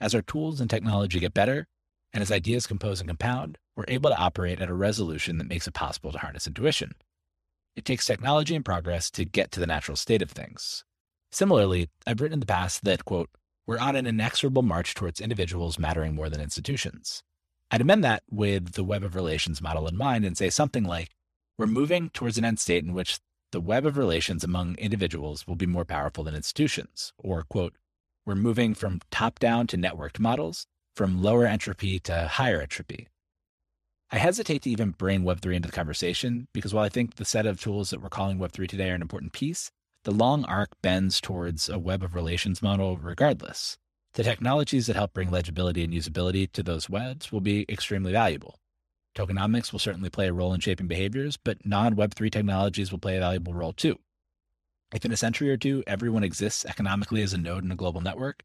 As 0.00 0.14
our 0.14 0.22
tools 0.22 0.60
and 0.60 0.70
technology 0.70 1.18
get 1.18 1.34
better, 1.34 1.66
and 2.12 2.22
as 2.22 2.30
ideas 2.30 2.68
compose 2.68 3.00
and 3.00 3.08
compound, 3.08 3.58
we're 3.74 3.86
able 3.88 4.10
to 4.10 4.16
operate 4.16 4.60
at 4.60 4.70
a 4.70 4.74
resolution 4.74 5.38
that 5.38 5.48
makes 5.48 5.66
it 5.66 5.74
possible 5.74 6.12
to 6.12 6.18
harness 6.18 6.46
intuition. 6.46 6.92
It 7.74 7.84
takes 7.84 8.06
technology 8.06 8.54
and 8.54 8.64
progress 8.64 9.10
to 9.10 9.24
get 9.24 9.50
to 9.50 9.58
the 9.58 9.66
natural 9.66 9.96
state 9.96 10.22
of 10.22 10.30
things. 10.30 10.84
Similarly, 11.32 11.90
I've 12.06 12.20
written 12.20 12.34
in 12.34 12.40
the 12.40 12.46
past 12.46 12.84
that, 12.84 13.04
quote, 13.04 13.30
we're 13.66 13.80
on 13.80 13.96
an 13.96 14.06
inexorable 14.06 14.62
march 14.62 14.94
towards 14.94 15.20
individuals 15.20 15.76
mattering 15.76 16.14
more 16.14 16.30
than 16.30 16.40
institutions. 16.40 17.24
I'd 17.72 17.80
amend 17.80 18.04
that 18.04 18.22
with 18.30 18.72
the 18.72 18.84
web 18.84 19.02
of 19.02 19.14
relations 19.14 19.62
model 19.62 19.88
in 19.88 19.96
mind 19.96 20.26
and 20.26 20.36
say 20.36 20.50
something 20.50 20.84
like, 20.84 21.08
we're 21.56 21.66
moving 21.66 22.10
towards 22.10 22.36
an 22.36 22.44
end 22.44 22.60
state 22.60 22.84
in 22.84 22.92
which 22.92 23.18
the 23.50 23.62
web 23.62 23.86
of 23.86 23.96
relations 23.96 24.44
among 24.44 24.76
individuals 24.76 25.46
will 25.46 25.56
be 25.56 25.64
more 25.64 25.86
powerful 25.86 26.22
than 26.22 26.34
institutions. 26.34 27.14
Or, 27.16 27.44
quote, 27.44 27.74
we're 28.26 28.34
moving 28.34 28.74
from 28.74 29.00
top 29.10 29.38
down 29.38 29.66
to 29.68 29.78
networked 29.78 30.18
models, 30.18 30.66
from 30.94 31.22
lower 31.22 31.46
entropy 31.46 31.98
to 32.00 32.28
higher 32.28 32.60
entropy. 32.60 33.08
I 34.10 34.18
hesitate 34.18 34.62
to 34.62 34.70
even 34.70 34.90
bring 34.90 35.22
Web3 35.22 35.54
into 35.54 35.68
the 35.68 35.74
conversation 35.74 36.48
because 36.52 36.74
while 36.74 36.84
I 36.84 36.90
think 36.90 37.14
the 37.14 37.24
set 37.24 37.46
of 37.46 37.58
tools 37.58 37.88
that 37.88 38.02
we're 38.02 38.10
calling 38.10 38.38
Web3 38.38 38.68
today 38.68 38.90
are 38.90 38.94
an 38.94 39.00
important 39.00 39.32
piece, 39.32 39.70
the 40.04 40.10
long 40.10 40.44
arc 40.44 40.68
bends 40.82 41.22
towards 41.22 41.70
a 41.70 41.78
web 41.78 42.02
of 42.02 42.14
relations 42.14 42.60
model 42.60 42.98
regardless. 42.98 43.78
The 44.14 44.22
technologies 44.22 44.86
that 44.86 44.96
help 44.96 45.14
bring 45.14 45.30
legibility 45.30 45.82
and 45.82 45.92
usability 45.92 46.50
to 46.52 46.62
those 46.62 46.90
webs 46.90 47.32
will 47.32 47.40
be 47.40 47.64
extremely 47.68 48.12
valuable. 48.12 48.58
Tokenomics 49.14 49.72
will 49.72 49.78
certainly 49.78 50.10
play 50.10 50.28
a 50.28 50.32
role 50.34 50.52
in 50.52 50.60
shaping 50.60 50.86
behaviors, 50.86 51.38
but 51.38 51.64
non 51.64 51.96
Web3 51.96 52.30
technologies 52.30 52.92
will 52.92 52.98
play 52.98 53.16
a 53.16 53.20
valuable 53.20 53.54
role 53.54 53.72
too. 53.72 53.98
If 54.92 55.06
in 55.06 55.12
a 55.12 55.16
century 55.16 55.50
or 55.50 55.56
two 55.56 55.82
everyone 55.86 56.24
exists 56.24 56.66
economically 56.66 57.22
as 57.22 57.32
a 57.32 57.38
node 57.38 57.64
in 57.64 57.72
a 57.72 57.76
global 57.76 58.02
network, 58.02 58.42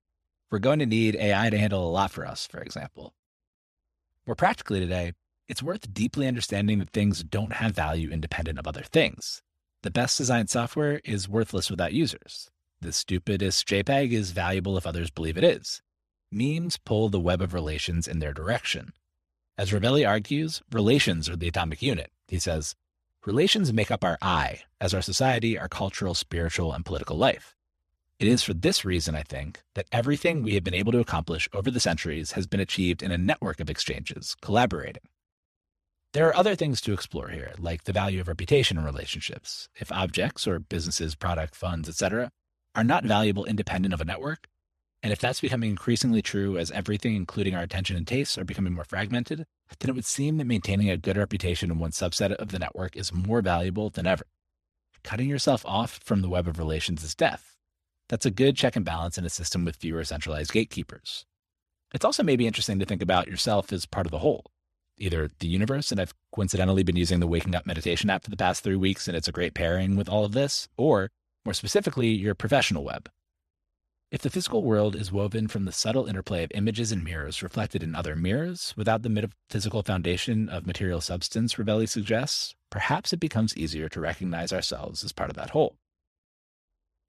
we're 0.49 0.59
going 0.59 0.79
to 0.79 0.85
need 0.85 1.17
AI 1.17 1.49
to 1.49 1.57
handle 1.57 1.85
a 1.85 1.91
lot 1.91 2.11
for 2.11 2.25
us, 2.25 2.47
for 2.47 2.61
example. 2.61 3.13
More 4.25 4.35
practically 4.35 4.79
today, 4.79 5.13
it's 5.49 5.63
worth 5.63 5.93
deeply 5.93 6.27
understanding 6.27 6.79
that 6.79 6.91
things 6.91 7.23
don't 7.23 7.53
have 7.53 7.75
value 7.75 8.09
independent 8.09 8.57
of 8.57 8.67
other 8.67 8.83
things. 8.83 9.41
The 9.83 9.91
best 9.91 10.17
designed 10.17 10.49
software 10.49 11.01
is 11.03 11.27
worthless 11.27 11.69
without 11.69 11.93
users. 11.93 12.49
The 12.79 12.93
stupidest 12.93 13.67
JPEG 13.67 14.11
is 14.11 14.31
valuable 14.31 14.77
if 14.77 14.85
others 14.85 15.09
believe 15.09 15.37
it 15.37 15.43
is. 15.43 15.81
Memes 16.31 16.77
pull 16.77 17.09
the 17.09 17.19
web 17.19 17.41
of 17.41 17.53
relations 17.53 18.07
in 18.07 18.19
their 18.19 18.33
direction. 18.33 18.93
As 19.57 19.71
Rovelli 19.71 20.07
argues, 20.07 20.61
relations 20.71 21.27
are 21.27 21.35
the 21.35 21.47
atomic 21.47 21.81
unit. 21.81 22.11
He 22.27 22.37
says, 22.37 22.75
Relations 23.25 23.73
make 23.73 23.89
up 23.89 24.03
our 24.03 24.19
I, 24.21 24.61
as 24.79 24.93
our 24.93 25.01
society, 25.01 25.57
our 25.57 25.67
cultural, 25.67 26.13
spiritual, 26.13 26.71
and 26.71 26.85
political 26.85 27.17
life. 27.17 27.55
It 28.19 28.27
is 28.27 28.43
for 28.43 28.53
this 28.53 28.85
reason, 28.85 29.15
I 29.15 29.23
think, 29.23 29.61
that 29.73 29.87
everything 29.91 30.43
we 30.43 30.53
have 30.53 30.63
been 30.63 30.73
able 30.73 30.91
to 30.91 30.99
accomplish 30.99 31.49
over 31.53 31.71
the 31.71 31.79
centuries 31.79 32.33
has 32.33 32.45
been 32.45 32.59
achieved 32.59 33.01
in 33.01 33.11
a 33.11 33.17
network 33.17 33.59
of 33.59 33.69
exchanges, 33.69 34.35
collaborating. 34.41 35.03
There 36.13 36.27
are 36.27 36.35
other 36.35 36.55
things 36.55 36.79
to 36.81 36.93
explore 36.93 37.29
here, 37.29 37.53
like 37.57 37.83
the 37.83 37.93
value 37.93 38.21
of 38.21 38.27
reputation 38.27 38.77
in 38.77 38.85
relationships. 38.85 39.67
If 39.75 39.91
objects 39.91 40.47
or 40.47 40.59
businesses, 40.59 41.15
product, 41.15 41.55
funds, 41.55 41.89
etc., 41.89 42.31
are 42.77 42.83
not 42.83 43.03
valuable 43.03 43.43
independent 43.43 43.93
of 43.93 43.99
a 43.99 44.05
network, 44.05 44.47
and 45.03 45.11
if 45.11 45.19
that's 45.19 45.41
becoming 45.41 45.69
increasingly 45.69 46.21
true 46.21 46.57
as 46.57 46.71
everything, 46.71 47.15
including 47.15 47.55
our 47.55 47.63
attention 47.63 47.97
and 47.97 48.07
tastes, 48.07 48.37
are 48.37 48.43
becoming 48.43 48.73
more 48.73 48.83
fragmented, 48.83 49.45
then 49.79 49.89
it 49.89 49.95
would 49.95 50.05
seem 50.05 50.37
that 50.37 50.45
maintaining 50.45 50.89
a 50.89 50.97
good 50.97 51.17
reputation 51.17 51.71
in 51.71 51.79
one 51.79 51.91
subset 51.91 52.31
of 52.33 52.49
the 52.49 52.59
network 52.59 52.95
is 52.95 53.11
more 53.11 53.41
valuable 53.41 53.89
than 53.89 54.07
ever. 54.07 54.25
Cutting 55.03 55.27
yourself 55.27 55.65
off 55.65 55.99
from 56.03 56.21
the 56.21 56.29
web 56.29 56.47
of 56.47 56.57
relations 56.57 57.03
is 57.03 57.15
death. 57.15 57.55
That's 58.09 58.25
a 58.25 58.31
good 58.31 58.55
check 58.55 58.75
and 58.75 58.85
balance 58.85 59.17
in 59.17 59.25
a 59.25 59.29
system 59.29 59.65
with 59.65 59.75
fewer 59.75 60.03
centralized 60.03 60.53
gatekeepers. 60.53 61.25
It's 61.93 62.05
also 62.05 62.23
maybe 62.23 62.47
interesting 62.47 62.79
to 62.79 62.85
think 62.85 63.01
about 63.01 63.27
yourself 63.27 63.73
as 63.73 63.85
part 63.85 64.05
of 64.05 64.11
the 64.11 64.19
whole 64.19 64.45
either 64.99 65.29
the 65.39 65.47
universe, 65.47 65.91
and 65.91 66.01
I've 66.01 66.13
coincidentally 66.33 66.83
been 66.83 66.95
using 66.95 67.19
the 67.19 67.27
Waking 67.27 67.55
Up 67.55 67.67
meditation 67.67 68.09
app 68.09 68.23
for 68.23 68.29
the 68.29 68.37
past 68.37 68.63
three 68.63 68.75
weeks, 68.75 69.07
and 69.07 69.15
it's 69.15 69.27
a 69.27 69.31
great 69.31 69.53
pairing 69.53 69.95
with 69.95 70.09
all 70.09 70.25
of 70.25 70.31
this, 70.31 70.67
or 70.75 71.11
more 71.47 71.53
specifically, 71.53 72.09
your 72.09 72.35
professional 72.35 72.83
web. 72.83 73.09
If 74.11 74.21
the 74.21 74.29
physical 74.29 74.63
world 74.63 74.97
is 74.97 75.13
woven 75.13 75.47
from 75.47 75.63
the 75.63 75.71
subtle 75.71 76.05
interplay 76.05 76.43
of 76.43 76.51
images 76.53 76.91
and 76.91 77.01
mirrors 77.01 77.41
reflected 77.41 77.81
in 77.81 77.95
other 77.95 78.17
mirrors, 78.17 78.73
without 78.75 79.01
the 79.01 79.07
metaphysical 79.07 79.81
foundation 79.81 80.49
of 80.49 80.67
material 80.67 80.99
substance, 80.99 81.53
Rovelli 81.53 81.87
suggests, 81.87 82.53
perhaps 82.69 83.13
it 83.13 83.21
becomes 83.21 83.55
easier 83.55 83.87
to 83.87 84.01
recognize 84.01 84.51
ourselves 84.51 85.05
as 85.05 85.13
part 85.13 85.29
of 85.29 85.37
that 85.37 85.51
whole. 85.51 85.77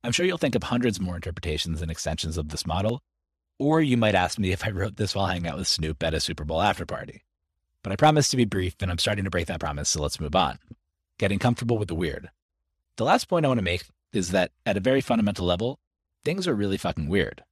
I'm 0.04 0.12
sure 0.12 0.24
you'll 0.24 0.38
think 0.38 0.54
of 0.54 0.62
hundreds 0.62 1.00
more 1.00 1.16
interpretations 1.16 1.82
and 1.82 1.90
extensions 1.90 2.38
of 2.38 2.50
this 2.50 2.64
model, 2.64 3.00
or 3.58 3.82
you 3.82 3.96
might 3.96 4.14
ask 4.14 4.38
me 4.38 4.52
if 4.52 4.64
I 4.64 4.70
wrote 4.70 4.94
this 4.98 5.16
while 5.16 5.26
hanging 5.26 5.48
out 5.48 5.58
with 5.58 5.66
Snoop 5.66 6.00
at 6.04 6.14
a 6.14 6.20
Super 6.20 6.44
Bowl 6.44 6.62
after 6.62 6.86
party. 6.86 7.24
But 7.82 7.92
I 7.92 7.96
promised 7.96 8.30
to 8.30 8.36
be 8.36 8.44
brief, 8.44 8.76
and 8.80 8.88
I'm 8.88 8.98
starting 8.98 9.24
to 9.24 9.30
break 9.30 9.48
that 9.48 9.58
promise, 9.58 9.88
so 9.88 10.00
let's 10.00 10.20
move 10.20 10.36
on. 10.36 10.60
Getting 11.18 11.40
comfortable 11.40 11.76
with 11.76 11.88
the 11.88 11.96
weird. 11.96 12.30
The 12.98 13.04
last 13.04 13.28
point 13.28 13.44
I 13.44 13.48
want 13.48 13.58
to 13.58 13.64
make 13.64 13.82
is 14.12 14.30
that 14.30 14.52
at 14.64 14.76
a 14.76 14.80
very 14.80 15.00
fundamental 15.00 15.46
level, 15.46 15.78
things 16.24 16.46
are 16.48 16.54
really 16.54 16.76
fucking 16.76 17.08
weird. 17.08 17.42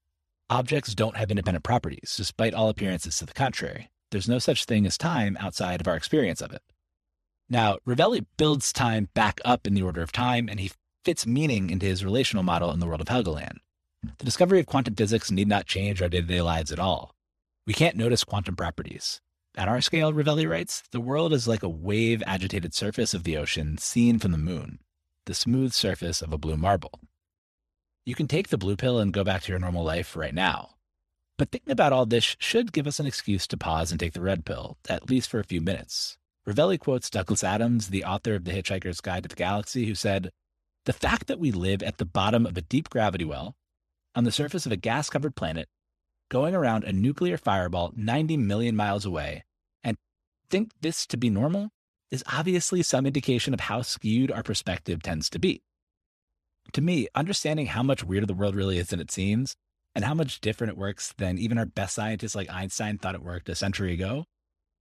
Objects 0.48 0.94
don't 0.94 1.16
have 1.16 1.30
independent 1.30 1.64
properties, 1.64 2.14
despite 2.16 2.54
all 2.54 2.68
appearances 2.68 3.18
to 3.18 3.26
the 3.26 3.32
contrary. 3.32 3.90
There's 4.10 4.28
no 4.28 4.38
such 4.38 4.64
thing 4.64 4.86
as 4.86 4.96
time 4.96 5.36
outside 5.40 5.80
of 5.80 5.88
our 5.88 5.96
experience 5.96 6.40
of 6.40 6.52
it. 6.52 6.62
Now, 7.48 7.78
Rovelli 7.86 8.24
builds 8.36 8.72
time 8.72 9.08
back 9.14 9.40
up 9.44 9.66
in 9.66 9.74
the 9.74 9.82
order 9.82 10.02
of 10.02 10.12
time, 10.12 10.48
and 10.48 10.60
he 10.60 10.72
fits 11.04 11.26
meaning 11.26 11.70
into 11.70 11.86
his 11.86 12.04
relational 12.04 12.42
model 12.42 12.72
in 12.72 12.80
the 12.80 12.86
world 12.86 13.00
of 13.00 13.08
Helgoland. 13.08 13.58
The 14.18 14.24
discovery 14.24 14.60
of 14.60 14.66
quantum 14.66 14.94
physics 14.94 15.30
need 15.30 15.48
not 15.48 15.66
change 15.66 16.00
our 16.00 16.08
day 16.08 16.20
to 16.20 16.26
day 16.26 16.42
lives 16.42 16.72
at 16.72 16.78
all. 16.78 17.14
We 17.66 17.74
can't 17.74 17.96
notice 17.96 18.24
quantum 18.24 18.56
properties. 18.56 19.20
At 19.56 19.68
our 19.68 19.80
scale, 19.80 20.12
Rovelli 20.12 20.48
writes, 20.48 20.82
the 20.92 21.00
world 21.00 21.32
is 21.32 21.48
like 21.48 21.62
a 21.62 21.68
wave 21.68 22.22
agitated 22.26 22.74
surface 22.74 23.14
of 23.14 23.24
the 23.24 23.36
ocean 23.36 23.78
seen 23.78 24.18
from 24.18 24.32
the 24.32 24.38
moon, 24.38 24.80
the 25.26 25.34
smooth 25.34 25.72
surface 25.72 26.22
of 26.22 26.32
a 26.32 26.38
blue 26.38 26.56
marble. 26.56 27.00
You 28.04 28.14
can 28.14 28.28
take 28.28 28.48
the 28.48 28.58
blue 28.58 28.76
pill 28.76 28.98
and 28.98 29.12
go 29.12 29.24
back 29.24 29.42
to 29.42 29.52
your 29.52 29.58
normal 29.58 29.84
life 29.84 30.16
right 30.16 30.34
now. 30.34 30.70
But 31.36 31.50
thinking 31.50 31.72
about 31.72 31.92
all 31.92 32.06
this 32.06 32.36
should 32.38 32.72
give 32.72 32.86
us 32.86 32.98
an 32.98 33.06
excuse 33.06 33.46
to 33.48 33.56
pause 33.56 33.90
and 33.90 34.00
take 34.00 34.14
the 34.14 34.20
red 34.20 34.44
pill, 34.44 34.78
at 34.88 35.10
least 35.10 35.28
for 35.28 35.38
a 35.38 35.44
few 35.44 35.60
minutes. 35.60 36.16
Rovelli 36.48 36.78
quotes 36.78 37.10
Douglas 37.10 37.44
Adams, 37.44 37.88
the 37.88 38.04
author 38.04 38.34
of 38.34 38.44
The 38.44 38.52
Hitchhiker's 38.52 39.00
Guide 39.00 39.24
to 39.24 39.28
the 39.28 39.34
Galaxy, 39.34 39.86
who 39.86 39.94
said, 39.94 40.30
The 40.84 40.92
fact 40.92 41.26
that 41.26 41.40
we 41.40 41.50
live 41.50 41.82
at 41.82 41.98
the 41.98 42.04
bottom 42.04 42.46
of 42.46 42.56
a 42.56 42.62
deep 42.62 42.88
gravity 42.88 43.24
well, 43.24 43.56
on 44.14 44.24
the 44.24 44.32
surface 44.32 44.64
of 44.64 44.72
a 44.72 44.76
gas 44.76 45.10
covered 45.10 45.34
planet, 45.34 45.68
going 46.30 46.54
around 46.54 46.84
a 46.84 46.92
nuclear 46.92 47.36
fireball 47.36 47.92
90 47.96 48.36
million 48.36 48.76
miles 48.76 49.04
away 49.04 49.44
and 49.84 49.96
think 50.48 50.70
this 50.80 51.06
to 51.08 51.16
be 51.16 51.28
normal 51.28 51.70
is 52.10 52.24
obviously 52.32 52.82
some 52.82 53.06
indication 53.06 53.52
of 53.52 53.60
how 53.60 53.82
skewed 53.82 54.30
our 54.30 54.42
perspective 54.42 55.02
tends 55.02 55.28
to 55.30 55.38
be. 55.38 55.62
To 56.72 56.80
me, 56.80 57.08
understanding 57.14 57.66
how 57.66 57.82
much 57.82 58.04
weirder 58.04 58.26
the 58.26 58.34
world 58.34 58.54
really 58.54 58.78
is 58.78 58.88
than 58.88 59.00
it 59.00 59.10
seems, 59.10 59.56
and 59.94 60.04
how 60.04 60.14
much 60.14 60.40
different 60.40 60.72
it 60.72 60.78
works 60.78 61.14
than 61.16 61.38
even 61.38 61.58
our 61.58 61.66
best 61.66 61.94
scientists 61.94 62.34
like 62.34 62.50
Einstein 62.50 62.98
thought 62.98 63.14
it 63.14 63.22
worked 63.22 63.48
a 63.48 63.54
century 63.54 63.92
ago, 63.92 64.24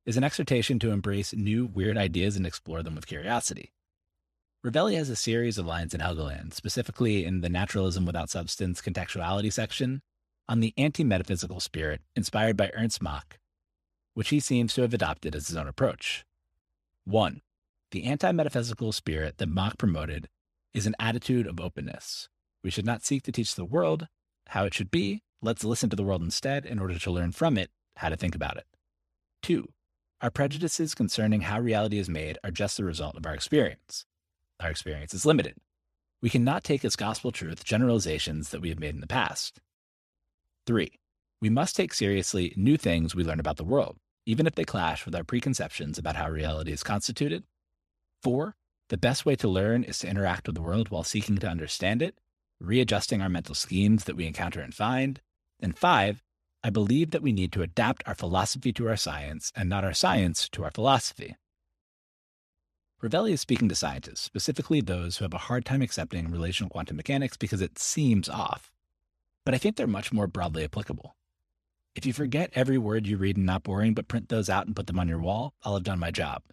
is 0.06 0.18
an 0.18 0.24
exhortation 0.24 0.78
to 0.80 0.92
embrace 0.92 1.34
new 1.34 1.66
weird 1.66 1.98
ideas 1.98 2.36
and 2.36 2.46
explore 2.46 2.84
them 2.84 2.96
with 2.96 3.08
curiosity. 3.08 3.72
Rovelli 4.66 4.96
has 4.96 5.10
a 5.10 5.16
series 5.16 5.58
of 5.58 5.66
lines 5.66 5.94
in 5.94 6.02
Helgoland, 6.02 6.54
specifically 6.54 7.24
in 7.24 7.42
the 7.42 7.50
Naturalism 7.50 8.06
Without 8.06 8.30
Substance 8.30 8.82
contextuality 8.82 9.54
section, 9.54 10.02
on 10.50 10.60
the 10.60 10.74
anti 10.76 11.04
metaphysical 11.04 11.60
spirit 11.60 12.02
inspired 12.16 12.58
by 12.58 12.72
Ernst 12.76 13.02
Mach, 13.02 13.38
which 14.16 14.30
he 14.30 14.40
seems 14.40 14.74
to 14.74 14.82
have 14.82 14.94
adopted 14.94 15.36
as 15.36 15.48
his 15.48 15.58
own 15.58 15.68
approach. 15.68 16.26
1. 17.06 17.42
The 17.92 18.04
anti 18.06 18.32
metaphysical 18.32 18.92
spirit 18.92 19.38
that 19.38 19.48
Mach 19.48 19.78
promoted 19.78 20.28
is 20.74 20.88
an 20.88 20.96
attitude 21.00 21.48
of 21.48 21.60
openness. 21.60 22.28
We 22.64 22.72
should 22.72 22.86
not 22.86 23.06
seek 23.06 23.24
to 23.24 23.32
teach 23.32 23.56
the 23.56 23.64
world 23.64 24.08
how 24.48 24.66
it 24.66 24.74
should 24.74 24.90
be. 24.90 25.22
Let's 25.42 25.64
listen 25.64 25.90
to 25.92 25.96
the 25.96 26.04
world 26.04 26.24
instead 26.24 26.66
in 26.66 26.80
order 26.80 26.98
to 26.98 27.12
learn 27.12 27.32
from 27.32 27.58
it 27.58 27.70
how 27.98 28.10
to 28.10 28.18
think 28.18 28.34
about 28.34 28.58
it. 28.58 28.66
Two, 29.44 29.70
our 30.22 30.32
prejudices 30.32 30.96
concerning 30.96 31.42
how 31.42 31.60
reality 31.60 32.00
is 32.00 32.10
made 32.10 32.40
are 32.44 32.50
just 32.50 32.78
the 32.78 32.84
result 32.84 33.16
of 33.16 33.26
our 33.28 33.36
experience. 33.36 34.06
Our 34.60 34.72
experience 34.72 35.14
is 35.14 35.26
limited. 35.26 35.56
We 36.22 36.30
cannot 36.32 36.64
take 36.64 36.84
as 36.84 36.96
gospel 36.96 37.32
truth 37.32 37.64
generalizations 37.64 38.50
that 38.50 38.62
we 38.62 38.70
have 38.70 38.80
made 38.80 38.96
in 38.96 39.02
the 39.02 39.08
past. 39.08 39.60
Three, 40.66 41.00
we 41.40 41.50
must 41.50 41.76
take 41.76 41.94
seriously 41.94 42.54
new 42.58 42.78
things 42.78 43.14
we 43.14 43.24
learn 43.24 43.40
about 43.40 43.58
the 43.58 43.64
world, 43.64 43.98
even 44.26 44.48
if 44.48 44.56
they 44.56 44.64
clash 44.64 45.06
with 45.06 45.16
our 45.16 45.24
preconceptions 45.24 45.98
about 45.98 46.16
how 46.16 46.30
reality 46.30 46.72
is 46.72 46.84
constituted. 46.84 47.44
Four, 48.24 48.56
the 48.90 48.98
best 48.98 49.26
way 49.26 49.36
to 49.36 49.48
learn 49.48 49.84
is 49.84 50.00
to 50.00 50.08
interact 50.08 50.48
with 50.48 50.56
the 50.56 50.62
world 50.62 50.90
while 50.90 51.04
seeking 51.04 51.38
to 51.38 51.48
understand 51.48 52.02
it, 52.02 52.18
readjusting 52.60 53.22
our 53.22 53.30
mental 53.30 53.56
schemes 53.56 54.06
that 54.06 54.16
we 54.16 54.28
encounter 54.28 54.62
and 54.62 54.74
find. 54.74 55.22
And 55.60 55.78
five, 55.78 56.24
I 56.64 56.70
believe 56.70 57.12
that 57.12 57.22
we 57.22 57.32
need 57.32 57.52
to 57.54 57.62
adapt 57.62 58.04
our 58.08 58.16
philosophy 58.16 58.74
to 58.74 58.88
our 58.88 58.98
science 58.98 59.52
and 59.56 59.70
not 59.70 59.84
our 59.84 59.94
science 59.94 60.50
to 60.50 60.64
our 60.64 60.72
philosophy. 60.72 61.36
Rovelli 63.04 63.34
is 63.34 63.42
speaking 63.42 63.70
to 63.70 63.76
scientists, 63.76 64.22
specifically 64.22 64.82
those 64.82 65.18
who 65.18 65.26
have 65.26 65.34
a 65.34 65.40
hard 65.40 65.66
time 65.66 65.82
accepting 65.82 66.32
relational 66.32 66.70
quantum 66.70 66.98
mechanics 66.98 67.38
because 67.38 67.62
it 67.62 67.78
seems 67.78 68.28
off. 68.28 68.72
But 69.46 69.54
I 69.54 69.60
think 69.60 69.76
they're 69.76 69.86
much 69.86 70.12
more 70.12 70.26
broadly 70.28 70.64
applicable. 70.64 71.16
If 71.96 72.06
you 72.06 72.12
forget 72.12 72.52
every 72.54 72.78
word 72.78 73.08
you 73.08 73.16
read 73.16 73.38
and 73.38 73.46
not 73.46 73.64
boring, 73.64 73.94
but 73.94 74.10
print 74.10 74.28
those 74.28 74.50
out 74.50 74.68
and 74.68 74.76
put 74.76 74.88
them 74.88 75.00
on 75.00 75.08
your 75.08 75.20
wall, 75.20 75.54
I'll 75.64 75.76
have 75.76 75.84
done 75.84 75.98
my 75.98 76.12
job. 76.12 76.44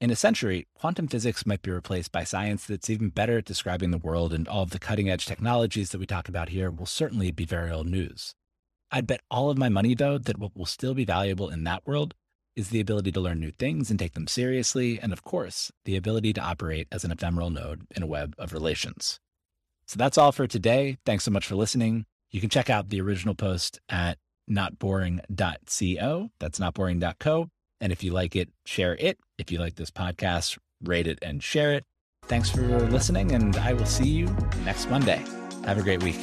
In 0.00 0.10
a 0.10 0.16
century, 0.16 0.66
quantum 0.74 1.06
physics 1.06 1.44
might 1.44 1.60
be 1.60 1.70
replaced 1.70 2.10
by 2.10 2.24
science 2.24 2.64
that's 2.64 2.88
even 2.88 3.10
better 3.10 3.38
at 3.38 3.44
describing 3.44 3.90
the 3.90 3.98
world, 3.98 4.32
and 4.32 4.48
all 4.48 4.62
of 4.62 4.70
the 4.70 4.78
cutting 4.78 5.10
edge 5.10 5.26
technologies 5.26 5.90
that 5.90 5.98
we 5.98 6.06
talk 6.06 6.30
about 6.30 6.48
here 6.48 6.70
will 6.70 6.86
certainly 6.86 7.30
be 7.30 7.44
very 7.44 7.70
old 7.70 7.86
news. 7.86 8.34
I'd 8.90 9.06
bet 9.06 9.20
all 9.30 9.50
of 9.50 9.58
my 9.58 9.68
money, 9.68 9.94
though, 9.94 10.18
that 10.18 10.38
what 10.38 10.56
will 10.56 10.66
still 10.66 10.94
be 10.94 11.04
valuable 11.04 11.50
in 11.50 11.64
that 11.64 11.86
world 11.86 12.14
is 12.56 12.70
the 12.70 12.80
ability 12.80 13.12
to 13.12 13.20
learn 13.20 13.38
new 13.38 13.52
things 13.52 13.90
and 13.90 13.98
take 13.98 14.14
them 14.14 14.26
seriously, 14.26 14.98
and 14.98 15.12
of 15.12 15.22
course, 15.22 15.70
the 15.84 15.96
ability 15.96 16.32
to 16.32 16.40
operate 16.40 16.88
as 16.90 17.04
an 17.04 17.12
ephemeral 17.12 17.50
node 17.50 17.82
in 17.94 18.02
a 18.02 18.06
web 18.06 18.34
of 18.38 18.52
relations. 18.52 19.20
So 19.86 19.98
that's 19.98 20.18
all 20.18 20.32
for 20.32 20.46
today. 20.46 20.96
Thanks 21.04 21.24
so 21.24 21.30
much 21.30 21.46
for 21.46 21.54
listening. 21.54 22.06
You 22.32 22.40
can 22.40 22.50
check 22.50 22.70
out 22.70 22.88
the 22.88 23.00
original 23.00 23.34
post 23.34 23.80
at 23.88 24.18
notboring.co. 24.50 26.30
That's 26.40 26.58
notboring.co. 26.58 27.48
And 27.80 27.92
if 27.92 28.02
you 28.02 28.12
like 28.12 28.36
it, 28.36 28.48
share 28.64 28.96
it. 28.98 29.18
If 29.38 29.50
you 29.52 29.58
like 29.58 29.74
this 29.74 29.90
podcast, 29.90 30.58
rate 30.82 31.06
it 31.06 31.18
and 31.20 31.42
share 31.42 31.74
it. 31.74 31.84
Thanks 32.26 32.48
for 32.48 32.62
listening, 32.88 33.32
and 33.32 33.56
I 33.56 33.72
will 33.72 33.86
see 33.86 34.08
you 34.08 34.26
next 34.64 34.88
Monday. 34.88 35.22
Have 35.64 35.78
a 35.78 35.82
great 35.82 36.02
week. 36.02 36.18